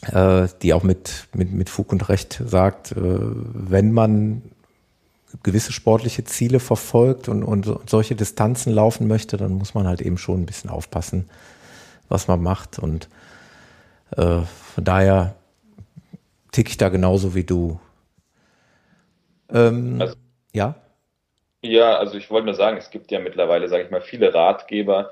[0.02, 4.42] die auch mit, mit, mit Fug und Recht sagt, äh, wenn man
[5.42, 10.18] gewisse sportliche Ziele verfolgt und, und solche Distanzen laufen möchte, dann muss man halt eben
[10.18, 11.28] schon ein bisschen aufpassen,
[12.08, 12.78] was man macht.
[12.78, 13.08] Und
[14.16, 14.40] äh,
[14.74, 15.34] von daher
[16.52, 17.78] tick ich da genauso wie du.
[19.52, 20.14] Ähm, also,
[20.52, 20.74] ja?
[21.62, 25.10] Ja, also ich wollte nur sagen, es gibt ja mittlerweile, sage ich mal, viele Ratgeber,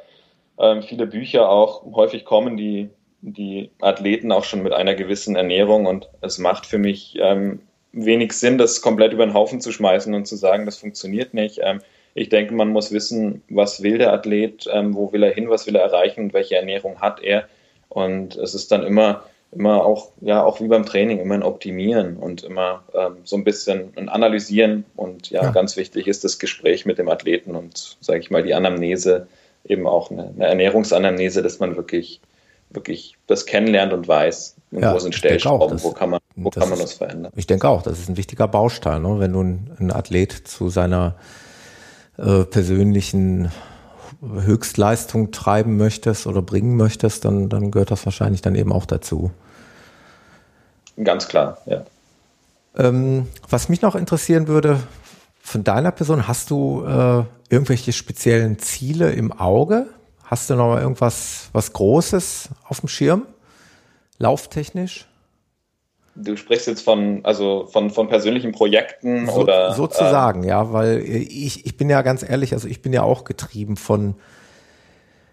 [0.59, 1.85] ähm, viele Bücher auch.
[1.95, 2.91] Häufig kommen die,
[3.21, 7.61] die Athleten auch schon mit einer gewissen Ernährung und es macht für mich ähm,
[7.93, 11.61] wenig Sinn, das komplett über den Haufen zu schmeißen und zu sagen, das funktioniert nicht.
[11.63, 11.81] Ähm,
[12.15, 15.67] ich denke, man muss wissen, was will der Athlet, ähm, wo will er hin, was
[15.67, 17.49] will er erreichen und welche Ernährung hat er.
[17.89, 22.17] Und es ist dann immer, immer auch, ja, auch wie beim Training, immer ein Optimieren
[22.17, 24.85] und immer ähm, so ein bisschen ein Analysieren.
[24.97, 28.43] Und ja, ja, ganz wichtig ist das Gespräch mit dem Athleten und, sage ich mal,
[28.43, 29.29] die Anamnese,
[29.65, 32.21] eben auch eine, eine Ernährungsanamnese, dass man wirklich
[32.71, 36.79] wirklich das kennenlernt und weiß, ja, wo sind Stellschrauben, wo kann man, wo kann man
[36.79, 37.33] das verändern.
[37.37, 39.19] Ich denke auch, das ist ein wichtiger Baustein, ne?
[39.19, 41.17] wenn du einen Athlet zu seiner
[42.19, 43.51] äh, persönlichen
[44.23, 49.31] Höchstleistung treiben möchtest oder bringen möchtest, dann, dann gehört das wahrscheinlich dann eben auch dazu.
[51.03, 51.85] Ganz klar, ja.
[52.77, 54.81] Ähm, was mich noch interessieren würde,
[55.41, 59.87] von deiner Person, hast du äh, irgendwelche speziellen Ziele im Auge?
[60.29, 63.27] Hast du noch mal irgendwas was Großes auf dem Schirm?
[64.19, 65.07] Lauftechnisch?
[66.17, 69.73] Du sprichst jetzt von, also von, von persönlichen Projekten so, oder?
[69.73, 73.25] Sozusagen, äh, ja, weil ich, ich bin ja ganz ehrlich, also ich bin ja auch
[73.25, 74.17] getrieben von,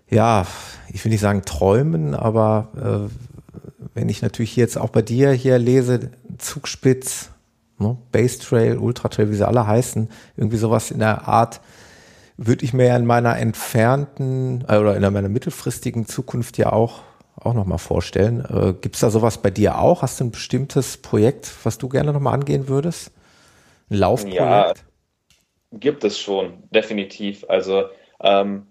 [0.09, 0.47] ja,
[0.93, 5.59] ich will nicht sagen Träumen, aber äh, wenn ich natürlich jetzt auch bei dir hier
[5.59, 7.31] lese, Zugspitz,
[7.79, 11.59] ne, Base Trail, Ultra Trail, wie sie alle heißen, irgendwie sowas in der Art,
[12.37, 17.01] würde ich mir ja in meiner entfernten äh, oder in meiner mittelfristigen Zukunft ja auch
[17.37, 18.45] auch noch mal vorstellen.
[18.45, 20.01] Äh, Gibt es da sowas bei dir auch?
[20.01, 23.11] Hast du ein bestimmtes Projekt, was du gerne noch mal angehen würdest?
[23.89, 24.39] Ein Laufprojekt?
[24.39, 24.73] Ja,
[25.73, 27.45] gibt es schon, definitiv.
[27.49, 27.85] Also
[28.21, 28.67] ähm,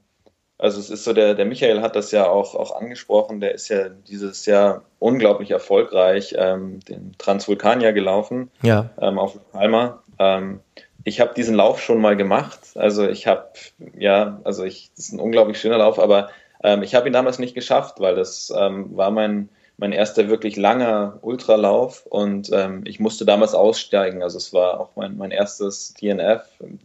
[0.59, 3.69] also es ist so, der, der Michael hat das ja auch, auch angesprochen, der ist
[3.69, 8.91] ja dieses Jahr unglaublich erfolgreich ähm, den Transvulkanier gelaufen ja.
[9.01, 10.03] ähm, auf Palma.
[10.19, 10.61] Ähm,
[11.05, 12.61] ich habe diesen Lauf schon mal gemacht.
[12.74, 13.48] Also ich habe,
[13.96, 16.30] ja, also ich, das ist ein unglaublich schöner Lauf, aber
[16.62, 20.57] ähm, ich habe ihn damals nicht geschafft, weil das ähm, war mein, mein erster wirklich
[20.57, 24.22] langer Ultralauf und ähm, ich musste damals aussteigen.
[24.22, 26.42] Also es war auch mein, mein erstes DNF,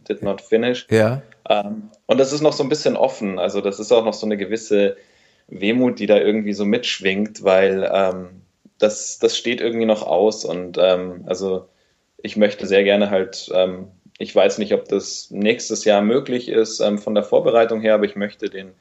[0.08, 0.86] did not finish.
[0.90, 1.22] Ja.
[1.48, 3.38] Ähm, und das ist noch so ein bisschen offen.
[3.38, 4.96] Also das ist auch noch so eine gewisse
[5.48, 8.42] Wehmut, die da irgendwie so mitschwingt, weil ähm,
[8.78, 11.68] das, das steht irgendwie noch aus und ähm, also
[12.22, 13.88] ich möchte sehr gerne halt ähm,
[14.20, 18.04] ich weiß nicht, ob das nächstes Jahr möglich ist ähm, von der Vorbereitung her, aber
[18.04, 18.72] ich möchte den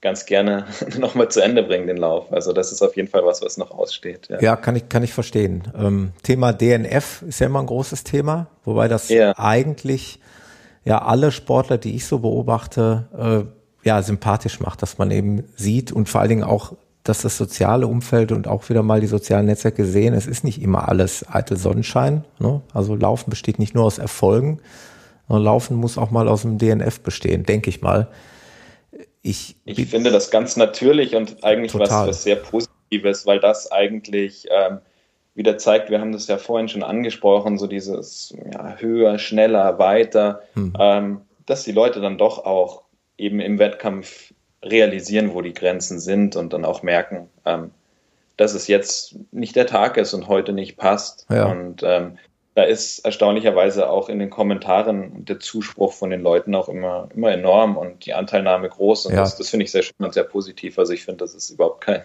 [0.00, 0.66] ganz gerne
[0.98, 2.32] nochmal zu Ende bringen, den Lauf.
[2.32, 4.28] Also das ist auf jeden Fall was, was noch aussteht.
[4.28, 5.64] Ja, ja kann, ich, kann ich verstehen.
[5.76, 9.36] Ähm, Thema DNF ist ja immer ein großes Thema, wobei das ja.
[9.36, 10.20] eigentlich
[10.84, 13.48] ja alle Sportler, die ich so beobachte,
[13.82, 16.74] äh, ja sympathisch macht, dass man eben sieht und vor allen Dingen auch
[17.04, 20.60] dass das soziale Umfeld und auch wieder mal die sozialen Netzwerke sehen, es ist nicht
[20.60, 22.24] immer alles eitel Sonnenschein.
[22.38, 22.62] Ne?
[22.72, 24.60] Also Laufen besteht nicht nur aus Erfolgen,
[25.28, 28.08] sondern Laufen muss auch mal aus dem DNF bestehen, denke ich mal.
[29.20, 34.46] Ich, ich finde das ganz natürlich und eigentlich was, was, sehr Positives, weil das eigentlich
[34.50, 34.78] ähm,
[35.34, 40.42] wieder zeigt, wir haben das ja vorhin schon angesprochen, so dieses ja, höher, schneller, weiter,
[40.54, 40.72] hm.
[40.78, 42.82] ähm, dass die Leute dann doch auch
[43.18, 44.32] eben im Wettkampf
[44.64, 47.70] realisieren, wo die Grenzen sind und dann auch merken, ähm,
[48.36, 51.26] dass es jetzt nicht der Tag ist und heute nicht passt.
[51.30, 51.46] Ja.
[51.46, 52.18] Und ähm,
[52.54, 57.32] da ist erstaunlicherweise auch in den Kommentaren der Zuspruch von den Leuten auch immer, immer
[57.32, 59.06] enorm und die Anteilnahme groß.
[59.06, 59.20] Und ja.
[59.20, 60.78] das, das finde ich sehr schön und sehr positiv.
[60.78, 62.02] Also ich finde, das ist überhaupt kein,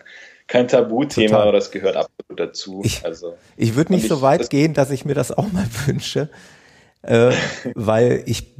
[0.47, 2.82] kein Tabuthema, aber das gehört absolut dazu.
[2.84, 6.30] Ich, also, ich würde nicht so weit gehen, dass ich mir das auch mal wünsche
[7.02, 7.32] äh,
[7.76, 8.56] weil ich,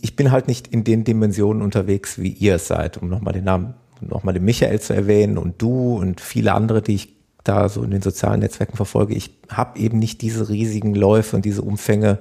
[0.00, 3.74] ich bin halt nicht in den Dimensionen unterwegs, wie ihr seid, um nochmal den Namen
[4.00, 7.90] nochmal den Michael zu erwähnen und du und viele andere, die ich da so in
[7.90, 12.18] den sozialen Netzwerken verfolge, ich habe eben nicht diese riesigen Läufe und diese Umfänge.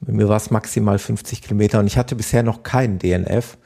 [0.00, 3.56] Bei mir war es maximal 50 Kilometer und ich hatte bisher noch keinen DNF.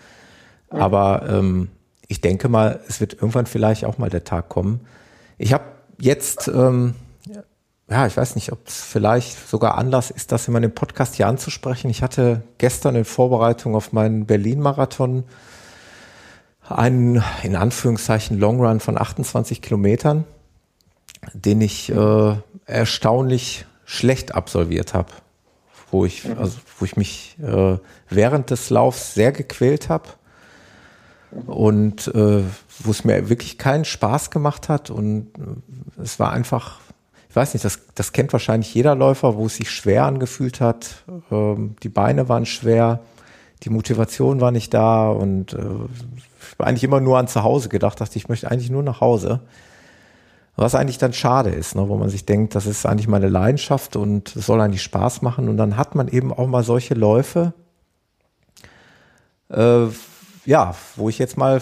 [0.70, 0.78] Mhm.
[0.78, 1.68] Aber ähm,
[2.08, 4.80] ich denke mal, es wird irgendwann vielleicht auch mal der Tag kommen.
[5.38, 5.64] Ich habe
[6.00, 6.94] jetzt, ähm,
[7.88, 11.28] ja, ich weiß nicht, ob es vielleicht sogar Anlass ist, das in meinem Podcast hier
[11.28, 11.88] anzusprechen.
[11.88, 15.24] Ich hatte gestern in Vorbereitung auf meinen Berlin-Marathon
[16.68, 20.24] einen, in Anführungszeichen, Long Run von 28 Kilometern
[21.32, 25.12] den ich äh, erstaunlich schlecht absolviert habe,
[25.90, 26.38] wo ich, mhm.
[26.38, 27.78] also, wo ich mich äh,
[28.08, 30.08] während des Laufs sehr gequält habe
[31.46, 32.42] und äh,
[32.80, 36.80] wo es mir wirklich keinen Spaß gemacht hat und äh, es war einfach,
[37.36, 41.04] ich weiß nicht, das, das kennt wahrscheinlich jeder Läufer, wo es sich schwer angefühlt hat,
[41.30, 43.00] ähm, die Beine waren schwer,
[43.62, 45.58] die Motivation war nicht da und äh,
[46.16, 49.02] ich habe eigentlich immer nur an zu Hause gedacht, dachte ich möchte eigentlich nur nach
[49.02, 49.40] Hause.
[50.56, 53.96] Was eigentlich dann schade ist, ne, wo man sich denkt, das ist eigentlich meine Leidenschaft
[53.96, 55.50] und es soll eigentlich Spaß machen.
[55.50, 57.52] Und dann hat man eben auch mal solche Läufe,
[59.50, 59.88] äh,
[60.46, 61.60] ja, wo ich jetzt mal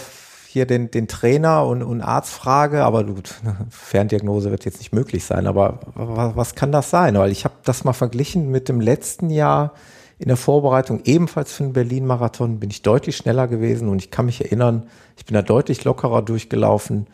[0.55, 3.35] hier den, den Trainer und, und Arzt frage, aber gut,
[3.71, 7.17] Ferndiagnose wird jetzt nicht möglich sein, aber was, was kann das sein?
[7.17, 9.73] Weil ich habe das mal verglichen mit dem letzten Jahr
[10.21, 14.27] in der Vorbereitung, ebenfalls für den Berlin-Marathon, bin ich deutlich schneller gewesen und ich kann
[14.27, 14.85] mich erinnern,
[15.17, 17.09] ich bin da deutlich lockerer durchgelaufen.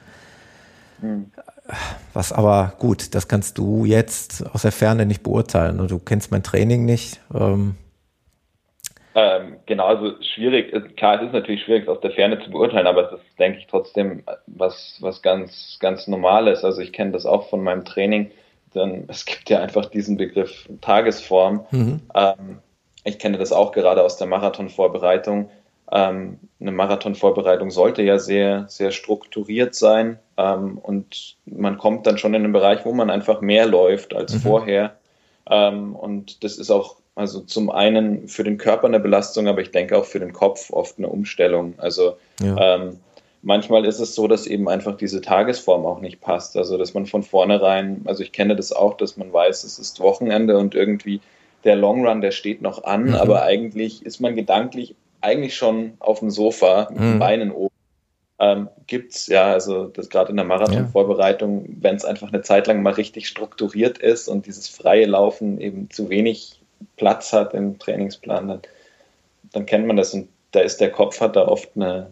[1.01, 1.31] Mhm.
[2.13, 5.89] Was aber gut, das kannst du jetzt aus der Ferne nicht beurteilen.
[5.89, 7.21] Du kennst mein Training nicht.
[7.33, 7.77] Ähm.
[9.15, 10.73] Ähm, genau, also schwierig.
[10.97, 13.67] Klar, es ist natürlich schwierig, aus der Ferne zu beurteilen, aber es ist, denke ich,
[13.67, 16.65] trotzdem was, was ganz, ganz Normales.
[16.65, 18.31] Also ich kenne das auch von meinem Training.
[18.75, 21.67] Denn es gibt ja einfach diesen Begriff Tagesform.
[21.71, 22.01] Mhm.
[22.15, 22.59] Ähm,
[23.05, 25.51] ich kenne das auch gerade aus der Marathonvorbereitung.
[25.93, 32.35] Ähm, eine Marathonvorbereitung sollte ja sehr, sehr strukturiert sein ähm, und man kommt dann schon
[32.35, 34.39] in einen Bereich, wo man einfach mehr läuft als mhm.
[34.39, 34.97] vorher.
[35.49, 39.71] Ähm, und das ist auch also zum einen für den Körper eine Belastung, aber ich
[39.71, 41.75] denke auch für den Kopf oft eine Umstellung.
[41.79, 42.77] Also ja.
[42.77, 43.01] ähm,
[43.43, 46.57] manchmal ist es so, dass eben einfach diese Tagesform auch nicht passt.
[46.57, 50.01] Also dass man von vornherein, also ich kenne das auch, dass man weiß, es ist
[50.01, 51.21] Wochenende und irgendwie
[51.65, 53.15] der Long Run, der steht noch an, mhm.
[53.15, 57.19] aber eigentlich ist man gedanklich eigentlich schon auf dem Sofa mit den mhm.
[57.19, 57.75] Beinen oben.
[58.39, 61.73] Ähm, es ja, also das gerade in der Marathonvorbereitung, ja.
[61.81, 65.91] wenn es einfach eine Zeit lang mal richtig strukturiert ist und dieses freie Laufen eben
[65.91, 66.60] zu wenig
[66.97, 68.61] Platz hat im Trainingsplan, dann,
[69.53, 72.11] dann kennt man das und da ist der Kopf hat da oft eine,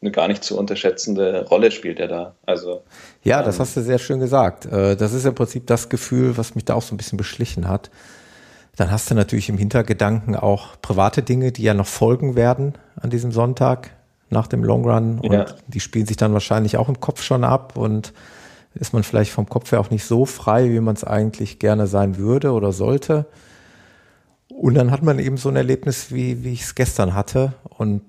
[0.00, 2.34] eine gar nicht zu unterschätzende Rolle spielt er da.
[2.44, 2.82] Also
[3.22, 4.66] ja, das ähm, hast du sehr schön gesagt.
[4.66, 7.68] Äh, das ist im Prinzip das Gefühl, was mich da auch so ein bisschen beschlichen
[7.68, 7.90] hat.
[8.76, 13.10] Dann hast du natürlich im Hintergedanken auch private Dinge, die ja noch folgen werden an
[13.10, 13.90] diesem Sonntag
[14.30, 15.20] nach dem Long Run.
[15.20, 15.46] Und ja.
[15.68, 18.12] die spielen sich dann wahrscheinlich auch im Kopf schon ab und
[18.74, 21.86] ist man vielleicht vom Kopf her auch nicht so frei, wie man es eigentlich gerne
[21.86, 23.26] sein würde oder sollte.
[24.58, 27.54] Und dann hat man eben so ein Erlebnis, wie, wie ich es gestern hatte.
[27.64, 28.02] Und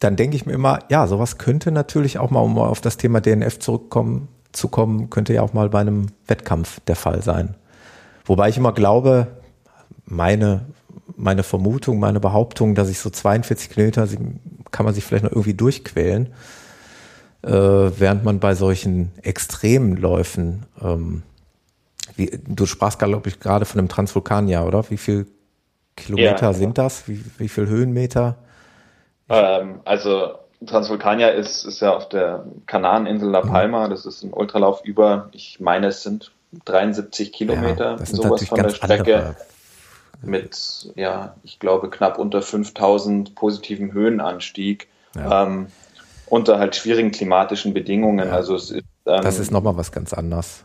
[0.00, 3.20] dann denke ich mir immer, ja, sowas könnte natürlich auch mal, um auf das Thema
[3.20, 7.54] DNF zurückkommen, zu kommen, könnte ja auch mal bei einem Wettkampf der Fall sein.
[8.24, 9.28] Wobei ich immer glaube,
[10.04, 10.66] meine,
[11.16, 14.08] meine Vermutung, meine Behauptung, dass ich so 42 Kilometer
[14.70, 16.28] kann man sich vielleicht noch irgendwie durchquälen,
[17.42, 21.22] äh, während man bei solchen extremen Läufen, ähm,
[22.16, 24.90] wie, du sprachst, glaube ich, gerade von einem Transvulkanier, oder?
[24.90, 25.26] Wie viel
[25.96, 27.08] Kilometer ja, sind das?
[27.08, 28.36] Wie, wie viel Höhenmeter?
[29.28, 30.34] Ähm, also
[30.64, 33.40] Transvulkania ist, ist ja auf der Kanareninsel La.
[33.40, 33.88] Palma.
[33.88, 36.32] Das ist ein Ultralauf über, ich meine, es sind
[36.64, 39.16] 73 Kilometer, ja, das sind sowas von der Strecke.
[39.16, 39.36] Andere
[40.22, 44.88] mit, ja, ich glaube, knapp unter 5000 positiven Höhenanstieg.
[45.14, 45.44] Ja.
[45.44, 45.68] Ähm,
[46.26, 48.26] unter halt schwierigen klimatischen Bedingungen.
[48.26, 48.34] Ja.
[48.34, 50.64] Also es ist, ähm, das ist nochmal was ganz anderes.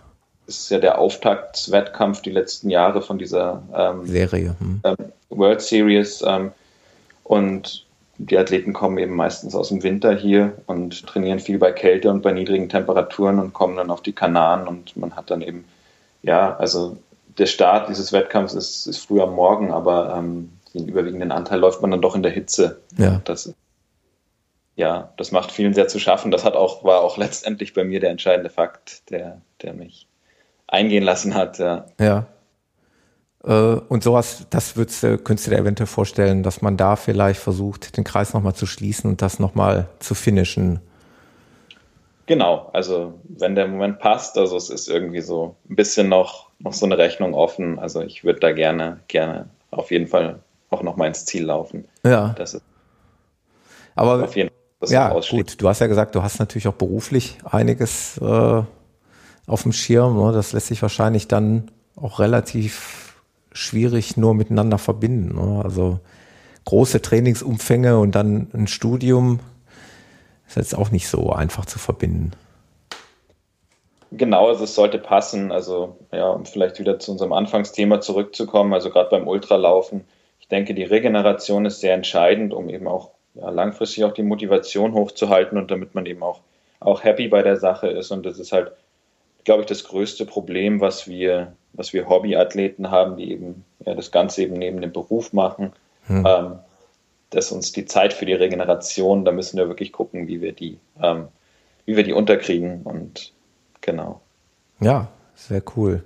[0.58, 4.56] Ist ja der Auftaktswettkampf die letzten Jahre von dieser ähm, Serie.
[4.60, 4.82] Hm.
[4.84, 4.96] Ähm,
[5.30, 6.24] World Series.
[6.26, 6.52] Ähm,
[7.24, 7.86] und
[8.18, 12.22] die Athleten kommen eben meistens aus dem Winter hier und trainieren viel bei Kälte und
[12.22, 15.66] bei niedrigen Temperaturen und kommen dann auf die Kanaren und man hat dann eben,
[16.22, 16.98] ja, also
[17.38, 21.82] der Start dieses Wettkampfs ist, ist früh am Morgen, aber ähm, den überwiegenden Anteil läuft
[21.82, 22.82] man dann doch in der Hitze.
[22.98, 23.22] Ja.
[23.24, 23.54] Das,
[24.76, 26.32] ja, das macht vielen sehr zu schaffen.
[26.32, 30.08] Das hat auch, war auch letztendlich bei mir der entscheidende Fakt, der, der mich
[30.72, 31.60] eingehen lassen hat.
[31.60, 31.86] Ja.
[32.00, 32.26] ja.
[33.44, 37.98] Äh, und sowas, das würdest, könntest du dir eventuell vorstellen, dass man da vielleicht versucht,
[37.98, 40.80] den Kreis nochmal zu schließen und das nochmal zu finishen.
[42.26, 46.74] Genau, also wenn der Moment passt, also es ist irgendwie so ein bisschen noch noch
[46.74, 47.80] so eine Rechnung offen.
[47.80, 51.86] Also ich würde da gerne, gerne auf jeden Fall auch noch mal ins Ziel laufen.
[52.04, 52.34] Ja.
[52.38, 52.64] Das ist
[53.96, 55.62] Aber auf jeden das ja, gut.
[55.62, 58.64] Du hast ja gesagt, du hast natürlich auch beruflich einiges äh,
[59.48, 60.18] auf dem Schirm.
[60.18, 60.32] Ne?
[60.32, 63.16] Das lässt sich wahrscheinlich dann auch relativ
[63.52, 65.36] schwierig nur miteinander verbinden.
[65.36, 65.64] Ne?
[65.64, 66.00] Also
[66.66, 69.40] große Trainingsumfänge und dann ein Studium
[70.48, 72.32] ist jetzt auch nicht so einfach zu verbinden.
[74.12, 75.52] Genau, also es sollte passen.
[75.52, 80.06] Also ja, um vielleicht wieder zu unserem Anfangsthema zurückzukommen, also gerade beim Ultralaufen,
[80.40, 84.94] ich denke, die Regeneration ist sehr entscheidend, um eben auch ja, langfristig auch die Motivation
[84.94, 86.42] hochzuhalten und damit man eben auch,
[86.82, 88.12] auch happy bei der Sache ist.
[88.12, 88.74] Und das ist halt,
[89.44, 94.12] glaube ich, das größte Problem, was wir, was wir Hobbyathleten haben, die eben ja, das
[94.12, 95.74] Ganze eben neben dem Beruf machen.
[96.08, 96.26] Hm.
[96.28, 96.60] Ähm,
[97.32, 100.80] dass uns die Zeit für die Regeneration, da müssen wir wirklich gucken, wie wir die,
[101.02, 101.30] ähm,
[101.86, 103.32] wie wir die unterkriegen und
[103.80, 104.22] genau.
[104.82, 106.04] Ja, sehr cool.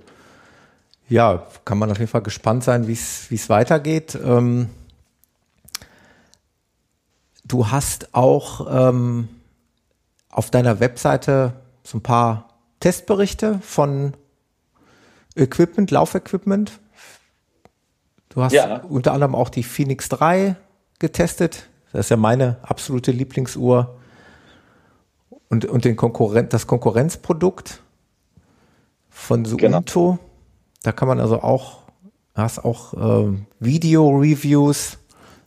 [1.08, 4.16] Ja, kann man auf jeden Fall gespannt sein, wie es weitergeht.
[4.24, 4.70] Ähm,
[7.44, 9.28] du hast auch ähm,
[10.30, 12.45] auf deiner Webseite so ein paar
[12.80, 14.14] Testberichte von
[15.34, 16.78] Equipment, Laufequipment.
[18.30, 18.82] Du hast ja.
[18.82, 20.56] unter anderem auch die Phoenix 3
[20.98, 21.68] getestet.
[21.92, 23.96] Das ist ja meine absolute Lieblingsuhr.
[25.48, 27.82] Und, und den Konkurrent, das Konkurrenzprodukt
[29.08, 30.12] von Suunto.
[30.12, 30.18] Genau.
[30.82, 31.82] Da kann man also auch,
[32.34, 34.98] hast auch äh, Video-Reviews,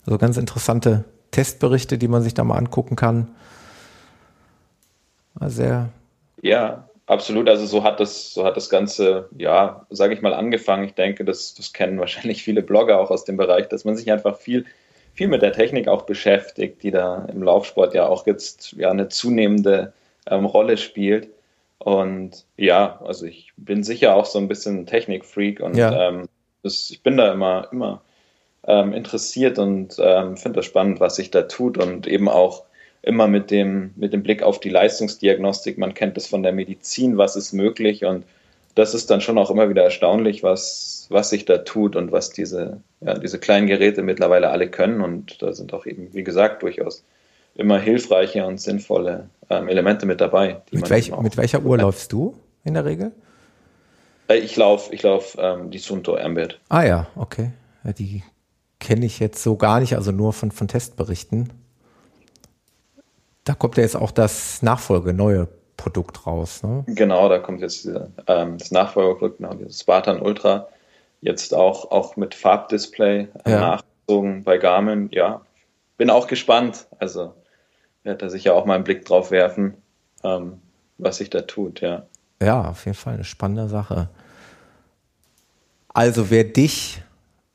[0.06, 3.28] also ganz interessante Testberichte, die man sich da mal angucken kann.
[5.40, 5.90] sehr.
[6.42, 7.48] Ja, absolut.
[7.48, 10.84] Also so hat das, so hat das Ganze, ja, sage ich mal, angefangen.
[10.84, 14.10] Ich denke, das, das kennen wahrscheinlich viele Blogger auch aus dem Bereich, dass man sich
[14.10, 14.64] einfach viel
[15.14, 19.08] viel mit der Technik auch beschäftigt, die da im Laufsport ja auch jetzt ja eine
[19.08, 19.92] zunehmende
[20.26, 21.28] ähm, Rolle spielt.
[21.78, 26.08] Und ja, also ich bin sicher auch so ein bisschen Technikfreak und ja.
[26.08, 26.28] ähm,
[26.62, 28.02] das, ich bin da immer, immer
[28.66, 32.64] ähm, interessiert und ähm, finde das spannend, was sich da tut und eben auch
[33.02, 35.78] immer mit dem, mit dem Blick auf die Leistungsdiagnostik.
[35.78, 38.24] Man kennt es von der Medizin, was ist möglich und
[38.74, 42.30] das ist dann schon auch immer wieder erstaunlich, was, was sich da tut und was
[42.30, 45.00] diese, ja, diese kleinen Geräte mittlerweile alle können.
[45.00, 47.02] Und da sind auch eben, wie gesagt, durchaus
[47.54, 50.62] immer hilfreiche und sinnvolle ähm, Elemente mit dabei.
[50.70, 53.12] mit, welch, mit welcher Uhr läufst du in der Regel?
[54.28, 56.60] Äh, ich laufe ich lauf, ähm, die Sunto Ambit.
[56.68, 57.50] Ah ja, okay.
[57.84, 58.22] Ja, die
[58.78, 61.52] kenne ich jetzt so gar nicht, also nur von, von Testberichten.
[63.44, 66.62] Da kommt ja jetzt auch das Nachfolge, neue Produkt raus.
[66.62, 66.84] Ne?
[66.88, 67.88] Genau, da kommt jetzt
[68.26, 70.68] ähm, das Nachfolgerprodukt, genau, das Spartan Ultra,
[71.22, 73.60] jetzt auch, auch mit Farbdisplay äh, ja.
[73.60, 75.08] nachgezogen bei Garmin.
[75.12, 75.40] Ja,
[75.96, 76.86] bin auch gespannt.
[76.98, 77.34] Also
[78.02, 79.74] werde da sicher auch mal einen Blick drauf werfen,
[80.22, 80.60] ähm,
[80.98, 82.04] was sich da tut, ja.
[82.42, 84.08] Ja, auf jeden Fall eine spannende Sache.
[85.88, 87.02] Also wer dich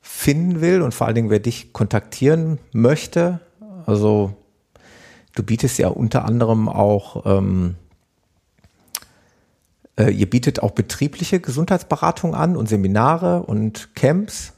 [0.00, 3.40] finden will und vor allen Dingen wer dich kontaktieren möchte,
[3.86, 4.34] also
[5.36, 7.76] du bietest ja unter anderem auch ähm,
[9.98, 14.52] äh, ihr bietet auch betriebliche Gesundheitsberatung an und Seminare und Camps.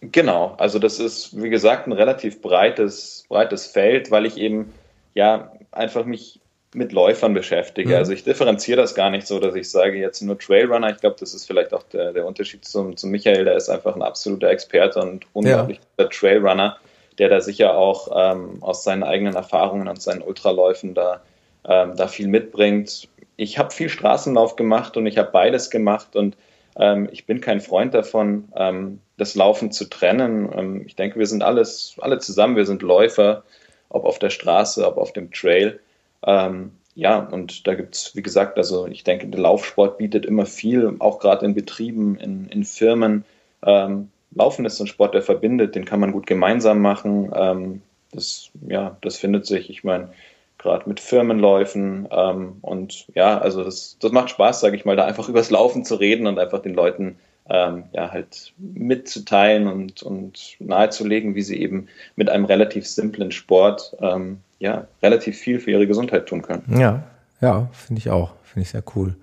[0.00, 4.72] Genau, also das ist, wie gesagt, ein relativ breites, breites Feld, weil ich eben
[5.14, 6.40] ja einfach mich
[6.74, 7.90] mit Läufern beschäftige.
[7.90, 7.94] Mhm.
[7.94, 10.90] Also ich differenziere das gar nicht so, dass ich sage jetzt nur Trailrunner.
[10.90, 13.44] Ich glaube, das ist vielleicht auch der, der Unterschied zum, zum Michael.
[13.44, 16.06] Der ist einfach ein absoluter Experte und unglaublich ja.
[16.06, 16.76] Trailrunner,
[17.18, 21.22] der da sicher auch ähm, aus seinen eigenen Erfahrungen und seinen Ultraläufen da,
[21.66, 26.36] ähm, da viel mitbringt ich habe viel Straßenlauf gemacht und ich habe beides gemacht und
[26.76, 30.50] ähm, ich bin kein Freund davon, ähm, das Laufen zu trennen.
[30.54, 33.44] Ähm, ich denke, wir sind alles, alle zusammen, wir sind Läufer,
[33.88, 35.80] ob auf der Straße, ob auf dem Trail.
[36.26, 40.46] Ähm, ja, und da gibt es, wie gesagt, also ich denke, der Laufsport bietet immer
[40.46, 43.24] viel, auch gerade in Betrieben, in, in Firmen.
[43.64, 47.32] Ähm, Laufen ist ein Sport, der verbindet, den kann man gut gemeinsam machen.
[47.34, 47.82] Ähm,
[48.12, 49.70] das, ja, das findet sich.
[49.70, 50.10] Ich meine,
[50.58, 52.08] gerade mit Firmenläufen.
[52.10, 55.84] Ähm, und ja, also das, das macht Spaß, sage ich mal, da einfach übers Laufen
[55.84, 57.16] zu reden und einfach den Leuten
[57.48, 63.94] ähm, ja halt mitzuteilen und, und nahezulegen, wie sie eben mit einem relativ simplen Sport
[64.00, 66.64] ähm, ja relativ viel für ihre Gesundheit tun können.
[66.78, 67.04] Ja,
[67.42, 68.32] ja, finde ich auch.
[68.42, 69.14] Finde ich sehr cool.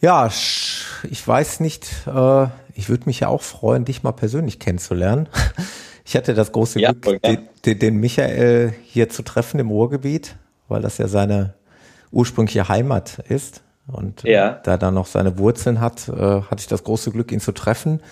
[0.00, 5.28] Ja, ich weiß nicht, äh, ich würde mich ja auch freuen, dich mal persönlich kennenzulernen.
[6.06, 10.36] Ich hatte das große ja, Glück, den, den, Michael hier zu treffen im Ruhrgebiet,
[10.68, 11.54] weil das ja seine
[12.12, 14.60] ursprüngliche Heimat ist und äh, ja.
[14.64, 18.02] da dann noch seine Wurzeln hat, äh, hatte ich das große Glück, ihn zu treffen.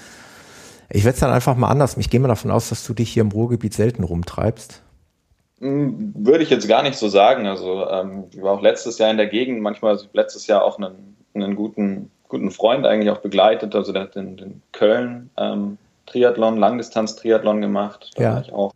[0.89, 1.97] Ich werde es dann einfach mal anders.
[1.97, 4.83] Ich gehe mal davon aus, dass du dich hier im Ruhrgebiet selten rumtreibst.
[5.61, 7.47] Hm, würde ich jetzt gar nicht so sagen.
[7.47, 11.17] Also ähm, ich war auch letztes Jahr in der Gegend, manchmal letztes Jahr auch einen,
[11.35, 13.75] einen guten, guten Freund eigentlich auch begleitet.
[13.77, 15.77] Also der hat in, in Köln ähm,
[16.07, 18.11] Triathlon, Langdistanz-Triathlon gemacht.
[18.17, 18.33] Da ja.
[18.33, 18.73] war ich auch.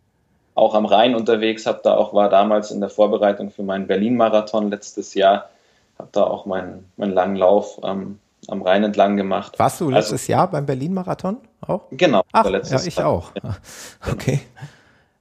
[0.53, 4.69] auch am Rhein unterwegs, habe da auch war damals in der Vorbereitung für meinen Berlin-Marathon
[4.69, 5.49] letztes Jahr,
[5.97, 9.57] habe da auch meinen, meinen langen Lauf ähm, am Rhein entlang gemacht.
[9.57, 11.81] Warst du also letztes also, Jahr beim Berlin-Marathon auch?
[11.91, 12.21] Genau.
[12.31, 13.07] Ach, ja, ich Jahr.
[13.07, 13.31] auch.
[13.43, 13.57] Ja.
[14.11, 14.39] Okay.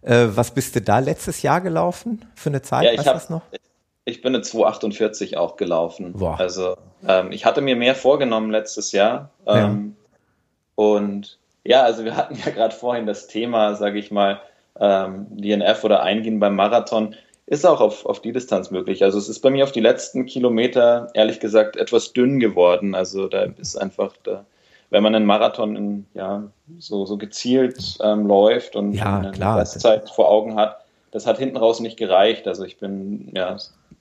[0.02, 2.84] Äh, was bist du da letztes Jahr gelaufen für eine Zeit?
[2.84, 3.42] Ja, ich, hab, noch?
[4.04, 6.12] ich bin eine 248 auch gelaufen.
[6.12, 6.38] Boah.
[6.38, 6.76] Also
[7.06, 9.30] ähm, ich hatte mir mehr vorgenommen letztes Jahr.
[9.46, 10.82] Ähm, ja.
[10.84, 14.40] Und ja, also wir hatten ja gerade vorhin das Thema, sage ich mal,
[14.78, 17.14] ähm, DNF oder Eingehen beim Marathon
[17.46, 19.04] ist auch auf, auf die Distanz möglich.
[19.04, 22.94] Also es ist bei mir auf die letzten Kilometer ehrlich gesagt etwas dünn geworden.
[22.94, 24.44] Also da ist einfach, da,
[24.90, 26.42] wenn man einen Marathon in, ja,
[26.78, 29.60] so, so gezielt ähm, läuft und ja, eine klar.
[29.60, 32.48] Restzeit vor Augen hat, das hat hinten raus nicht gereicht.
[32.48, 33.56] Also ich bin ja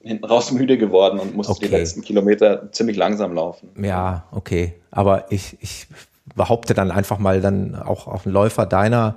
[0.06, 1.66] hinten raus müde geworden und musste okay.
[1.66, 3.70] die letzten Kilometer ziemlich langsam laufen.
[3.82, 4.74] Ja, okay.
[4.90, 5.86] Aber ich, ich
[6.34, 9.16] behaupte dann einfach mal dann auch auf einen Läufer deiner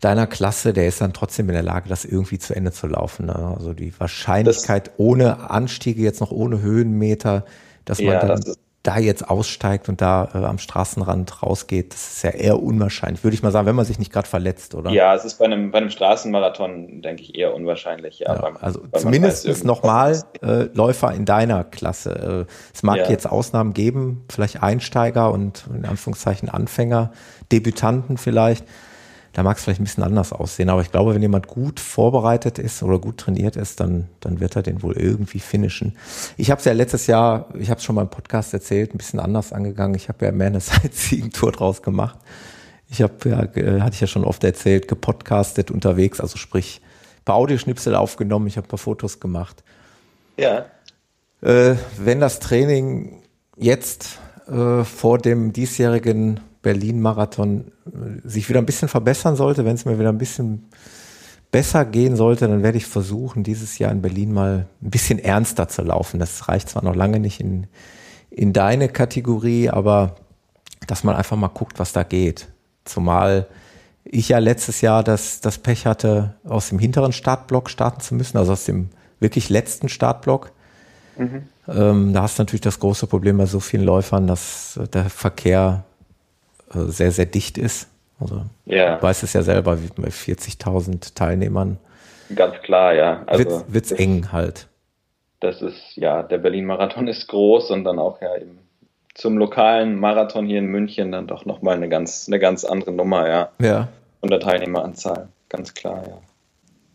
[0.00, 3.26] deiner Klasse, der ist dann trotzdem in der Lage, das irgendwie zu Ende zu laufen.
[3.26, 3.54] Ne?
[3.56, 7.44] Also die Wahrscheinlichkeit das, ohne Anstiege, jetzt noch ohne Höhenmeter,
[7.84, 8.58] dass man ja, dann das
[8.90, 13.34] da jetzt aussteigt und da äh, am Straßenrand rausgeht, das ist ja eher unwahrscheinlich, würde
[13.34, 14.90] ich mal sagen, wenn man sich nicht gerade verletzt, oder?
[14.90, 18.18] Ja, es ist bei einem, bei einem Straßenmarathon, denke ich, eher unwahrscheinlich.
[18.18, 22.46] Ja, ja beim, also zumindest nochmal äh, Läufer in deiner Klasse.
[22.48, 23.08] Äh, es mag ja.
[23.08, 27.12] jetzt Ausnahmen geben, vielleicht Einsteiger und in Anführungszeichen Anfänger,
[27.52, 28.64] Debütanten vielleicht
[29.32, 30.68] da mag es vielleicht ein bisschen anders aussehen.
[30.70, 34.56] Aber ich glaube, wenn jemand gut vorbereitet ist oder gut trainiert ist, dann, dann wird
[34.56, 35.96] er den wohl irgendwie finishen.
[36.36, 38.98] Ich habe es ja letztes Jahr, ich habe es schon mal im Podcast erzählt, ein
[38.98, 39.94] bisschen anders angegangen.
[39.94, 42.18] Ich habe ja mehr eine Sightseeing-Tour draus gemacht.
[42.90, 43.38] Ich habe ja,
[43.82, 46.80] hatte ich ja schon oft erzählt, gepodcastet unterwegs, also sprich,
[47.20, 49.62] ein paar Audioschnipsel aufgenommen, ich habe ein paar Fotos gemacht.
[50.36, 50.66] Ja.
[51.40, 53.22] Äh, wenn das Training
[53.56, 54.18] jetzt
[54.48, 59.98] äh, vor dem diesjährigen Berlin-Marathon äh, sich wieder ein bisschen verbessern sollte, wenn es mir
[59.98, 60.68] wieder ein bisschen
[61.50, 65.68] besser gehen sollte, dann werde ich versuchen, dieses Jahr in Berlin mal ein bisschen ernster
[65.68, 66.20] zu laufen.
[66.20, 67.66] Das reicht zwar noch lange nicht in,
[68.30, 70.16] in deine Kategorie, aber
[70.86, 72.48] dass man einfach mal guckt, was da geht.
[72.84, 73.46] Zumal
[74.04, 78.38] ich ja letztes Jahr das, das Pech hatte, aus dem hinteren Startblock starten zu müssen,
[78.38, 80.52] also aus dem wirklich letzten Startblock.
[81.18, 81.42] Mhm.
[81.68, 85.84] Ähm, da hast du natürlich das große Problem bei so vielen Läufern, dass der Verkehr
[86.72, 87.88] sehr, sehr dicht ist.
[88.18, 88.96] Also ja.
[88.96, 91.78] du weißt es ja selber, wie bei 40.000 Teilnehmern.
[92.34, 93.22] Ganz klar, ja.
[93.26, 94.68] Also wird es eng halt.
[95.40, 98.58] Das ist, ja, der Berlin-Marathon ist groß und dann auch ja eben
[99.14, 103.28] zum lokalen Marathon hier in München dann doch nochmal eine ganz, eine ganz andere Nummer,
[103.28, 103.48] ja.
[103.60, 103.88] Ja.
[104.20, 106.18] Von der Teilnehmeranzahl, ganz klar, ja.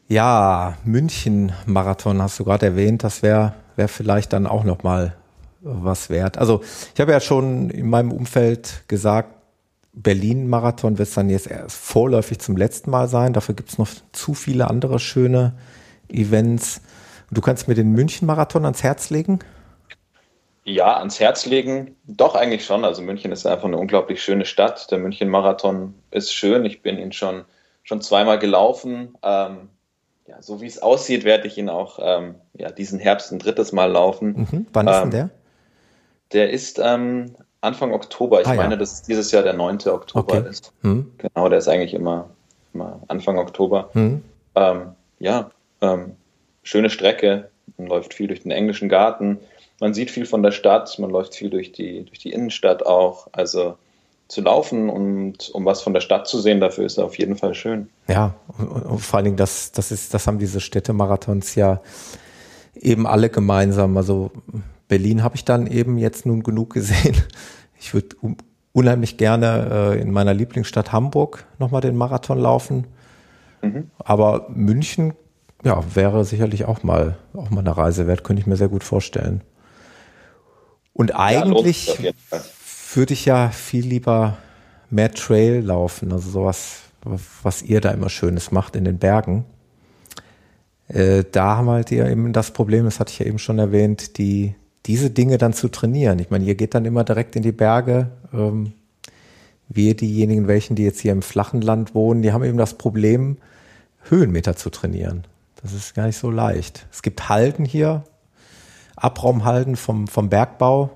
[0.07, 5.15] Ja, München-Marathon hast du gerade erwähnt, das wäre wär vielleicht dann auch nochmal
[5.61, 6.37] was wert.
[6.37, 6.61] Also
[6.93, 9.29] ich habe ja schon in meinem Umfeld gesagt,
[9.95, 13.33] Berlin-Marathon wird es dann jetzt erst vorläufig zum letzten Mal sein.
[13.33, 15.53] Dafür gibt es noch zu viele andere schöne
[16.09, 16.81] Events.
[17.31, 19.39] Du kannst mir den München-Marathon ans Herz legen?
[20.65, 22.83] Ja, ans Herz legen, doch eigentlich schon.
[22.83, 24.89] Also München ist einfach eine unglaublich schöne Stadt.
[24.91, 26.65] Der München-Marathon ist schön.
[26.65, 27.45] Ich bin ihn schon,
[27.83, 29.15] schon zweimal gelaufen.
[29.23, 29.69] Ähm,
[30.27, 33.71] ja, so wie es aussieht, werde ich ihn auch ähm, ja, diesen Herbst ein drittes
[33.71, 34.47] Mal laufen.
[34.51, 34.67] Mhm.
[34.73, 35.29] Wann ist denn ähm, der?
[36.33, 37.35] Der ist ähm,
[37.65, 38.41] Anfang Oktober.
[38.41, 38.79] Ich ah, meine, ja.
[38.79, 39.87] dass dieses Jahr der 9.
[39.87, 40.49] Oktober okay.
[40.49, 40.71] ist.
[40.81, 41.11] Hm.
[41.17, 42.29] Genau, der ist eigentlich immer,
[42.73, 43.89] immer Anfang Oktober.
[43.93, 44.23] Hm.
[44.55, 44.81] Ähm,
[45.19, 45.51] ja,
[45.81, 46.13] ähm,
[46.63, 47.49] schöne Strecke.
[47.77, 49.39] Man läuft viel durch den englischen Garten.
[49.79, 50.97] Man sieht viel von der Stadt.
[50.99, 53.27] Man läuft viel durch die, durch die Innenstadt auch.
[53.31, 53.77] Also
[54.27, 57.35] zu laufen und um was von der Stadt zu sehen, dafür ist er auf jeden
[57.35, 57.89] Fall schön.
[58.07, 61.81] Ja, und, und vor allen Dingen, das, das, ist, das haben diese Städtemarathons ja
[62.73, 63.97] eben alle gemeinsam.
[63.97, 64.31] Also
[64.87, 67.15] Berlin habe ich dann eben jetzt nun genug gesehen.
[67.79, 68.15] Ich würde
[68.73, 72.87] unheimlich gerne äh, in meiner Lieblingsstadt Hamburg nochmal den Marathon laufen.
[73.61, 73.89] Mhm.
[73.97, 75.13] Aber München,
[75.63, 78.83] ja, wäre sicherlich auch mal, auch mal eine Reise wert, könnte ich mir sehr gut
[78.83, 79.41] vorstellen.
[80.93, 82.11] Und eigentlich ja,
[82.93, 84.37] würde ich ja viel lieber
[84.89, 86.81] mehr Trail laufen, also sowas,
[87.43, 89.45] was ihr da immer Schönes macht in den Bergen.
[90.87, 94.17] Äh, da haben wir halt eben das Problem, das hatte ich ja eben schon erwähnt,
[94.17, 94.55] die
[94.85, 96.19] diese Dinge dann zu trainieren.
[96.19, 98.11] Ich meine, ihr geht dann immer direkt in die Berge.
[98.33, 98.73] Ähm,
[99.67, 103.37] wir, diejenigen, welchen, die jetzt hier im flachen Land wohnen, die haben eben das Problem,
[104.03, 105.25] Höhenmeter zu trainieren.
[105.61, 106.85] Das ist gar nicht so leicht.
[106.91, 108.03] Es gibt Halden hier,
[108.95, 110.91] Abraumhalden vom, vom Bergbau,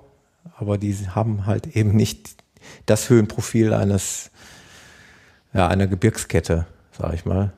[0.56, 2.36] aber die haben halt eben nicht
[2.86, 4.30] das Höhenprofil eines,
[5.54, 6.68] ja, einer Gebirgskette,
[6.98, 7.52] sag ich mal.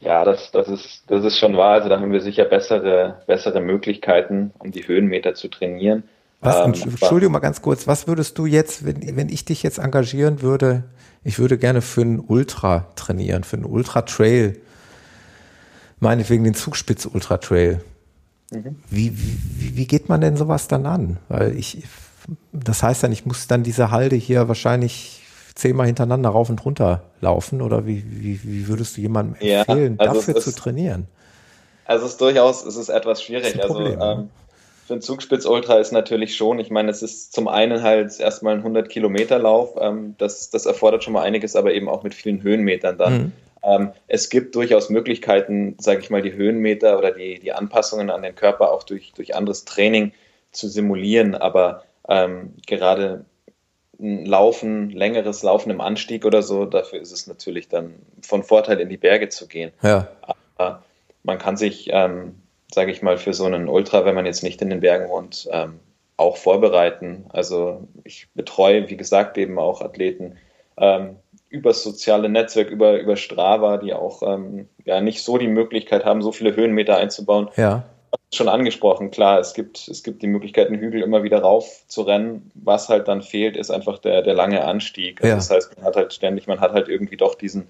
[0.00, 1.74] Ja, das, das, ist, das ist schon wahr.
[1.74, 6.04] Also da haben wir sicher bessere, bessere Möglichkeiten, um die Höhenmeter zu trainieren.
[6.40, 9.78] Was, ähm, Entschuldigung mal ganz kurz, was würdest du jetzt, wenn, wenn ich dich jetzt
[9.78, 10.84] engagieren würde,
[11.22, 14.60] ich würde gerne für einen Ultra trainieren, für einen Ultra-Trail
[16.00, 17.80] meinetwegen den Zugspitz Ultra Trail.
[18.52, 18.76] Mhm.
[18.90, 21.16] Wie, wie, wie geht man denn sowas dann an?
[21.28, 21.82] Weil ich,
[22.52, 25.23] das heißt dann, ich muss dann diese Halde hier wahrscheinlich
[25.54, 30.06] zehnmal hintereinander rauf und runter laufen oder wie, wie, wie würdest du jemandem empfehlen, ja,
[30.06, 31.06] also dafür ist, zu trainieren?
[31.84, 33.62] Also es ist durchaus, es ist etwas schwierig.
[33.62, 34.30] Also ähm,
[34.86, 38.54] für einen Zugspitz Ultra ist natürlich schon, ich meine, es ist zum einen halt erstmal
[38.54, 42.14] ein 100 Kilometer Lauf, ähm, das, das erfordert schon mal einiges, aber eben auch mit
[42.14, 43.12] vielen Höhenmetern dann.
[43.12, 43.32] Mhm.
[43.62, 48.22] Ähm, es gibt durchaus Möglichkeiten, sage ich mal, die Höhenmeter oder die, die Anpassungen an
[48.22, 50.12] den Körper auch durch, durch anderes Training
[50.52, 53.24] zu simulieren, aber ähm, gerade
[54.00, 58.80] ein Laufen, längeres Laufen im Anstieg oder so, dafür ist es natürlich dann von Vorteil,
[58.80, 59.72] in die Berge zu gehen.
[59.82, 60.08] Ja.
[60.56, 60.82] Aber
[61.22, 62.36] man kann sich, ähm,
[62.72, 65.48] sage ich mal, für so einen Ultra, wenn man jetzt nicht in den Bergen wohnt,
[65.50, 65.80] ähm,
[66.16, 67.26] auch vorbereiten.
[67.30, 70.36] Also ich betreue, wie gesagt, eben auch Athleten
[70.76, 71.16] ähm,
[71.48, 76.04] über das soziale Netzwerk, über, über Strava, die auch ähm, ja nicht so die Möglichkeit
[76.04, 77.48] haben, so viele Höhenmeter einzubauen.
[77.56, 77.84] Ja.
[78.34, 82.02] Schon angesprochen, klar, es gibt, es gibt die Möglichkeit, einen Hügel immer wieder rauf zu
[82.02, 82.50] rennen.
[82.54, 85.20] Was halt dann fehlt, ist einfach der, der lange Anstieg.
[85.20, 85.36] Also ja.
[85.36, 87.66] Das heißt, man hat halt ständig, man hat halt irgendwie doch diesen,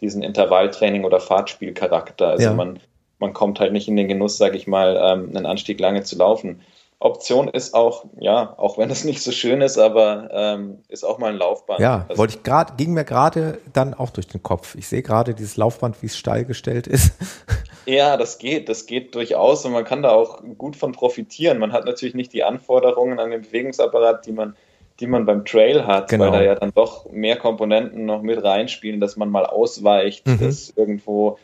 [0.00, 2.28] diesen Intervalltraining oder Fahrtspielcharakter.
[2.28, 2.54] Also ja.
[2.54, 2.80] man,
[3.18, 6.16] man kommt halt nicht in den Genuss, sage ich mal, ähm, einen Anstieg lange zu
[6.16, 6.60] laufen.
[6.98, 11.18] Option ist auch, ja, auch wenn es nicht so schön ist, aber ähm, ist auch
[11.18, 11.78] mal ein Laufband.
[11.80, 14.74] Ja, also, wollte ich gerade, ging mir gerade dann auch durch den Kopf.
[14.76, 17.12] Ich sehe gerade dieses Laufband, wie es steil gestellt ist.
[17.86, 21.58] Ja, das geht, das geht durchaus und man kann da auch gut von profitieren.
[21.58, 24.56] Man hat natürlich nicht die Anforderungen an den Bewegungsapparat, die man,
[24.98, 26.24] die man beim Trail hat, genau.
[26.24, 30.40] weil da ja dann doch mehr Komponenten noch mit reinspielen, dass man mal ausweicht, mhm.
[30.40, 31.38] dass irgendwo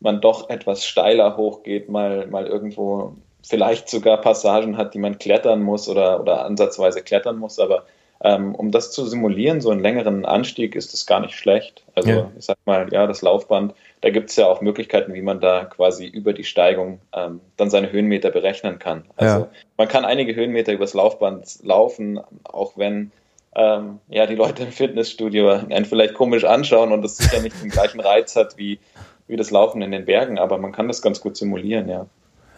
[0.00, 5.62] man doch etwas steiler hochgeht, mal, mal irgendwo vielleicht sogar Passagen hat, die man klettern
[5.62, 7.84] muss oder, oder ansatzweise klettern muss, aber
[8.24, 11.82] ähm, um das zu simulieren, so einen längeren Anstieg, ist das gar nicht schlecht.
[11.94, 12.30] Also ja.
[12.38, 15.64] ich sag mal, ja, das Laufband, da gibt es ja auch Möglichkeiten, wie man da
[15.64, 19.04] quasi über die Steigung ähm, dann seine Höhenmeter berechnen kann.
[19.16, 19.48] Also ja.
[19.78, 23.12] man kann einige Höhenmeter übers Laufband laufen, auch wenn
[23.54, 27.70] ähm, ja, die Leute im Fitnessstudio einen vielleicht komisch anschauen und das sicher nicht den
[27.70, 28.80] gleichen Reiz hat wie,
[29.28, 32.06] wie das Laufen in den Bergen, aber man kann das ganz gut simulieren, ja.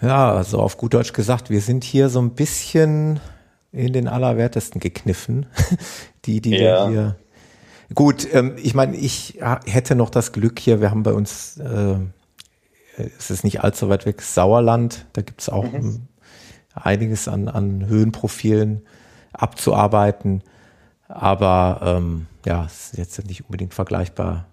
[0.01, 3.21] Ja, also auf gut Deutsch gesagt, wir sind hier so ein bisschen
[3.71, 5.47] in den Allerwertesten gekniffen.
[6.25, 6.87] die, die ja.
[6.87, 7.17] wir hier.
[7.95, 11.97] Gut, ähm, ich meine, ich hätte noch das Glück hier, wir haben bei uns, äh,
[13.19, 16.09] es ist nicht allzu weit weg, Sauerland, da gibt es auch mhm.
[16.75, 18.85] einiges an, an Höhenprofilen
[19.33, 20.43] abzuarbeiten.
[21.09, 24.47] Aber ähm, ja, es ist jetzt nicht unbedingt vergleichbar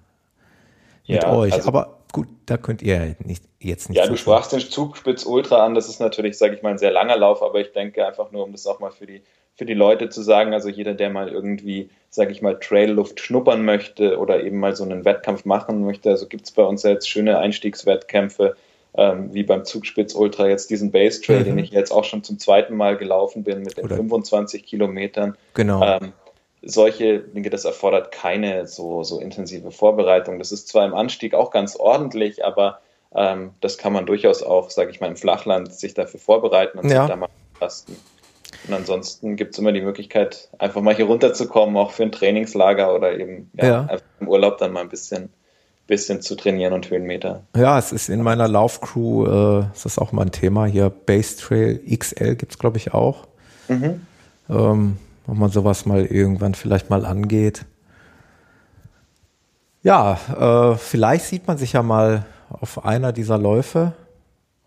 [1.08, 1.54] mit ja, euch.
[1.54, 3.98] Also Aber gut, da könnt ihr nicht, jetzt nicht.
[3.98, 5.76] Ja, du sprachst den Zugspitz Ultra an.
[5.76, 8.44] Das ist natürlich, sage ich mal, ein sehr langer Lauf, aber ich denke einfach nur,
[8.44, 9.22] um das auch mal für die,
[9.56, 13.64] für die Leute zu sagen, also jeder, der mal irgendwie, sage ich mal, Trailluft schnuppern
[13.64, 17.10] möchte oder eben mal so einen Wettkampf machen möchte, also gibt es bei uns jetzt
[17.10, 18.56] schöne Einstiegswettkämpfe,
[18.95, 21.45] ähm, wie beim Zugspitz Ultra jetzt diesen Base Trail, mhm.
[21.45, 25.38] den ich jetzt auch schon zum zweiten Mal gelaufen bin mit den oder 25 Kilometern.
[25.54, 25.84] Genau.
[25.84, 26.14] Ähm,
[26.62, 30.39] solche Dinge, das erfordert keine so, so intensive Vorbereitung.
[30.39, 32.82] Das ist zwar im Anstieg auch ganz ordentlich, aber
[33.16, 36.89] ähm, das kann man durchaus auch, sage ich mal, im Flachland sich dafür vorbereiten und
[36.89, 37.02] ja.
[37.02, 37.30] sich da mal
[37.60, 37.95] tasten.
[38.68, 42.93] Und ansonsten gibt es immer die Möglichkeit, einfach mal hier runterzukommen, auch für ein Trainingslager
[42.93, 43.82] oder eben ja, ja.
[43.82, 45.30] einfach im Urlaub dann mal ein bisschen,
[45.88, 47.43] bisschen zu trainieren und Höhenmeter.
[47.56, 50.66] Ja, es ist in meiner Laufcrew, äh, ist das auch mal ein Thema.
[50.66, 53.28] Hier Base Trail XL gibt es, glaube ich, auch.
[53.68, 54.06] Mhm.
[54.49, 54.97] Ähm,
[55.28, 57.66] ob man sowas mal irgendwann vielleicht mal angeht.
[59.84, 63.93] Ja, äh, vielleicht sieht man sich ja mal auf einer dieser Läufe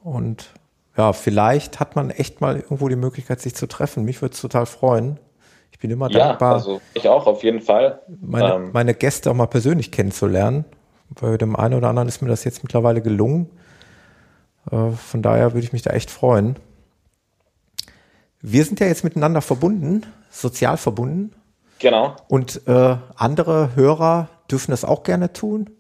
[0.02, 0.50] und
[0.96, 4.04] ja, vielleicht hat man echt mal irgendwo die Möglichkeit, sich zu treffen.
[4.04, 5.18] Mich würde es total freuen.
[5.72, 6.54] Ich bin immer ja, dankbar.
[6.54, 8.00] Also ich auch auf jeden Fall.
[8.20, 10.64] Meine, ähm, meine Gäste auch mal persönlich kennenzulernen.
[11.20, 13.50] Bei dem einen oder anderen ist mir das jetzt mittlerweile gelungen.
[14.70, 16.56] Äh, von daher würde ich mich da echt freuen.
[18.40, 21.32] Wir sind ja jetzt miteinander verbunden sozial verbunden.
[21.78, 22.16] Genau.
[22.28, 25.70] Und äh, andere Hörer dürfen das auch gerne tun.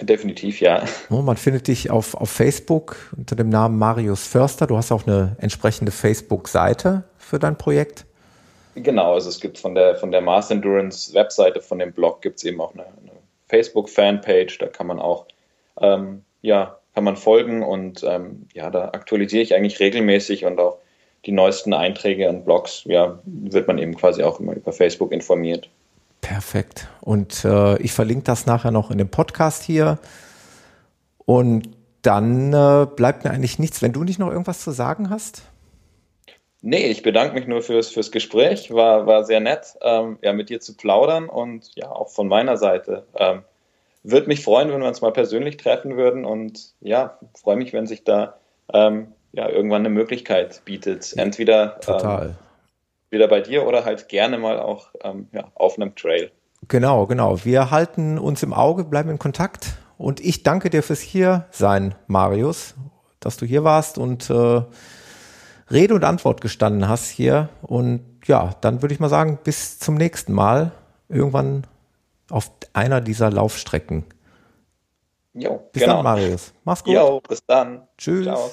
[0.00, 0.84] Definitiv, ja.
[1.10, 4.66] Oh, man findet dich auf, auf Facebook unter dem Namen Marius Förster.
[4.66, 8.04] Du hast auch eine entsprechende Facebook-Seite für dein Projekt.
[8.74, 12.36] Genau, also es gibt von der, von der Mars Endurance Webseite, von dem Blog gibt
[12.38, 13.12] es eben auch eine, eine
[13.48, 15.26] Facebook-Fanpage, da kann man auch,
[15.80, 20.78] ähm, ja, kann man folgen und ähm, ja, da aktualisiere ich eigentlich regelmäßig und auch
[21.24, 25.70] die neuesten Einträge und Blogs, ja, wird man eben quasi auch immer über Facebook informiert.
[26.26, 26.88] Perfekt.
[27.02, 30.00] Und äh, ich verlinke das nachher noch in dem Podcast hier.
[31.24, 31.70] Und
[32.02, 35.42] dann äh, bleibt mir eigentlich nichts, wenn du nicht noch irgendwas zu sagen hast.
[36.62, 38.72] Nee, ich bedanke mich nur fürs, fürs Gespräch.
[38.72, 42.56] War, war sehr nett, ähm, ja, mit dir zu plaudern und ja, auch von meiner
[42.56, 43.06] Seite.
[43.14, 43.42] Ähm,
[44.02, 47.86] würde mich freuen, wenn wir uns mal persönlich treffen würden und ja, freue mich, wenn
[47.86, 48.34] sich da
[48.72, 51.14] ähm, ja, irgendwann eine Möglichkeit bietet.
[51.16, 52.34] Entweder ähm,
[53.10, 56.32] wieder bei dir oder halt gerne mal auch ähm, ja, auf einem Trail.
[56.68, 57.44] Genau, genau.
[57.44, 62.74] Wir halten uns im Auge, bleiben in Kontakt und ich danke dir fürs Hiersein, Marius,
[63.20, 64.62] dass du hier warst und äh,
[65.70, 67.48] Rede und Antwort gestanden hast hier.
[67.62, 70.72] Und ja, dann würde ich mal sagen, bis zum nächsten Mal.
[71.08, 71.66] Irgendwann
[72.30, 74.04] auf einer dieser Laufstrecken.
[75.34, 75.96] Jo, bis genau.
[75.96, 76.52] dann, Marius.
[76.64, 76.94] Mach's gut.
[76.94, 77.86] Jo, bis dann.
[77.96, 78.24] Tschüss.
[78.24, 78.50] Ciao.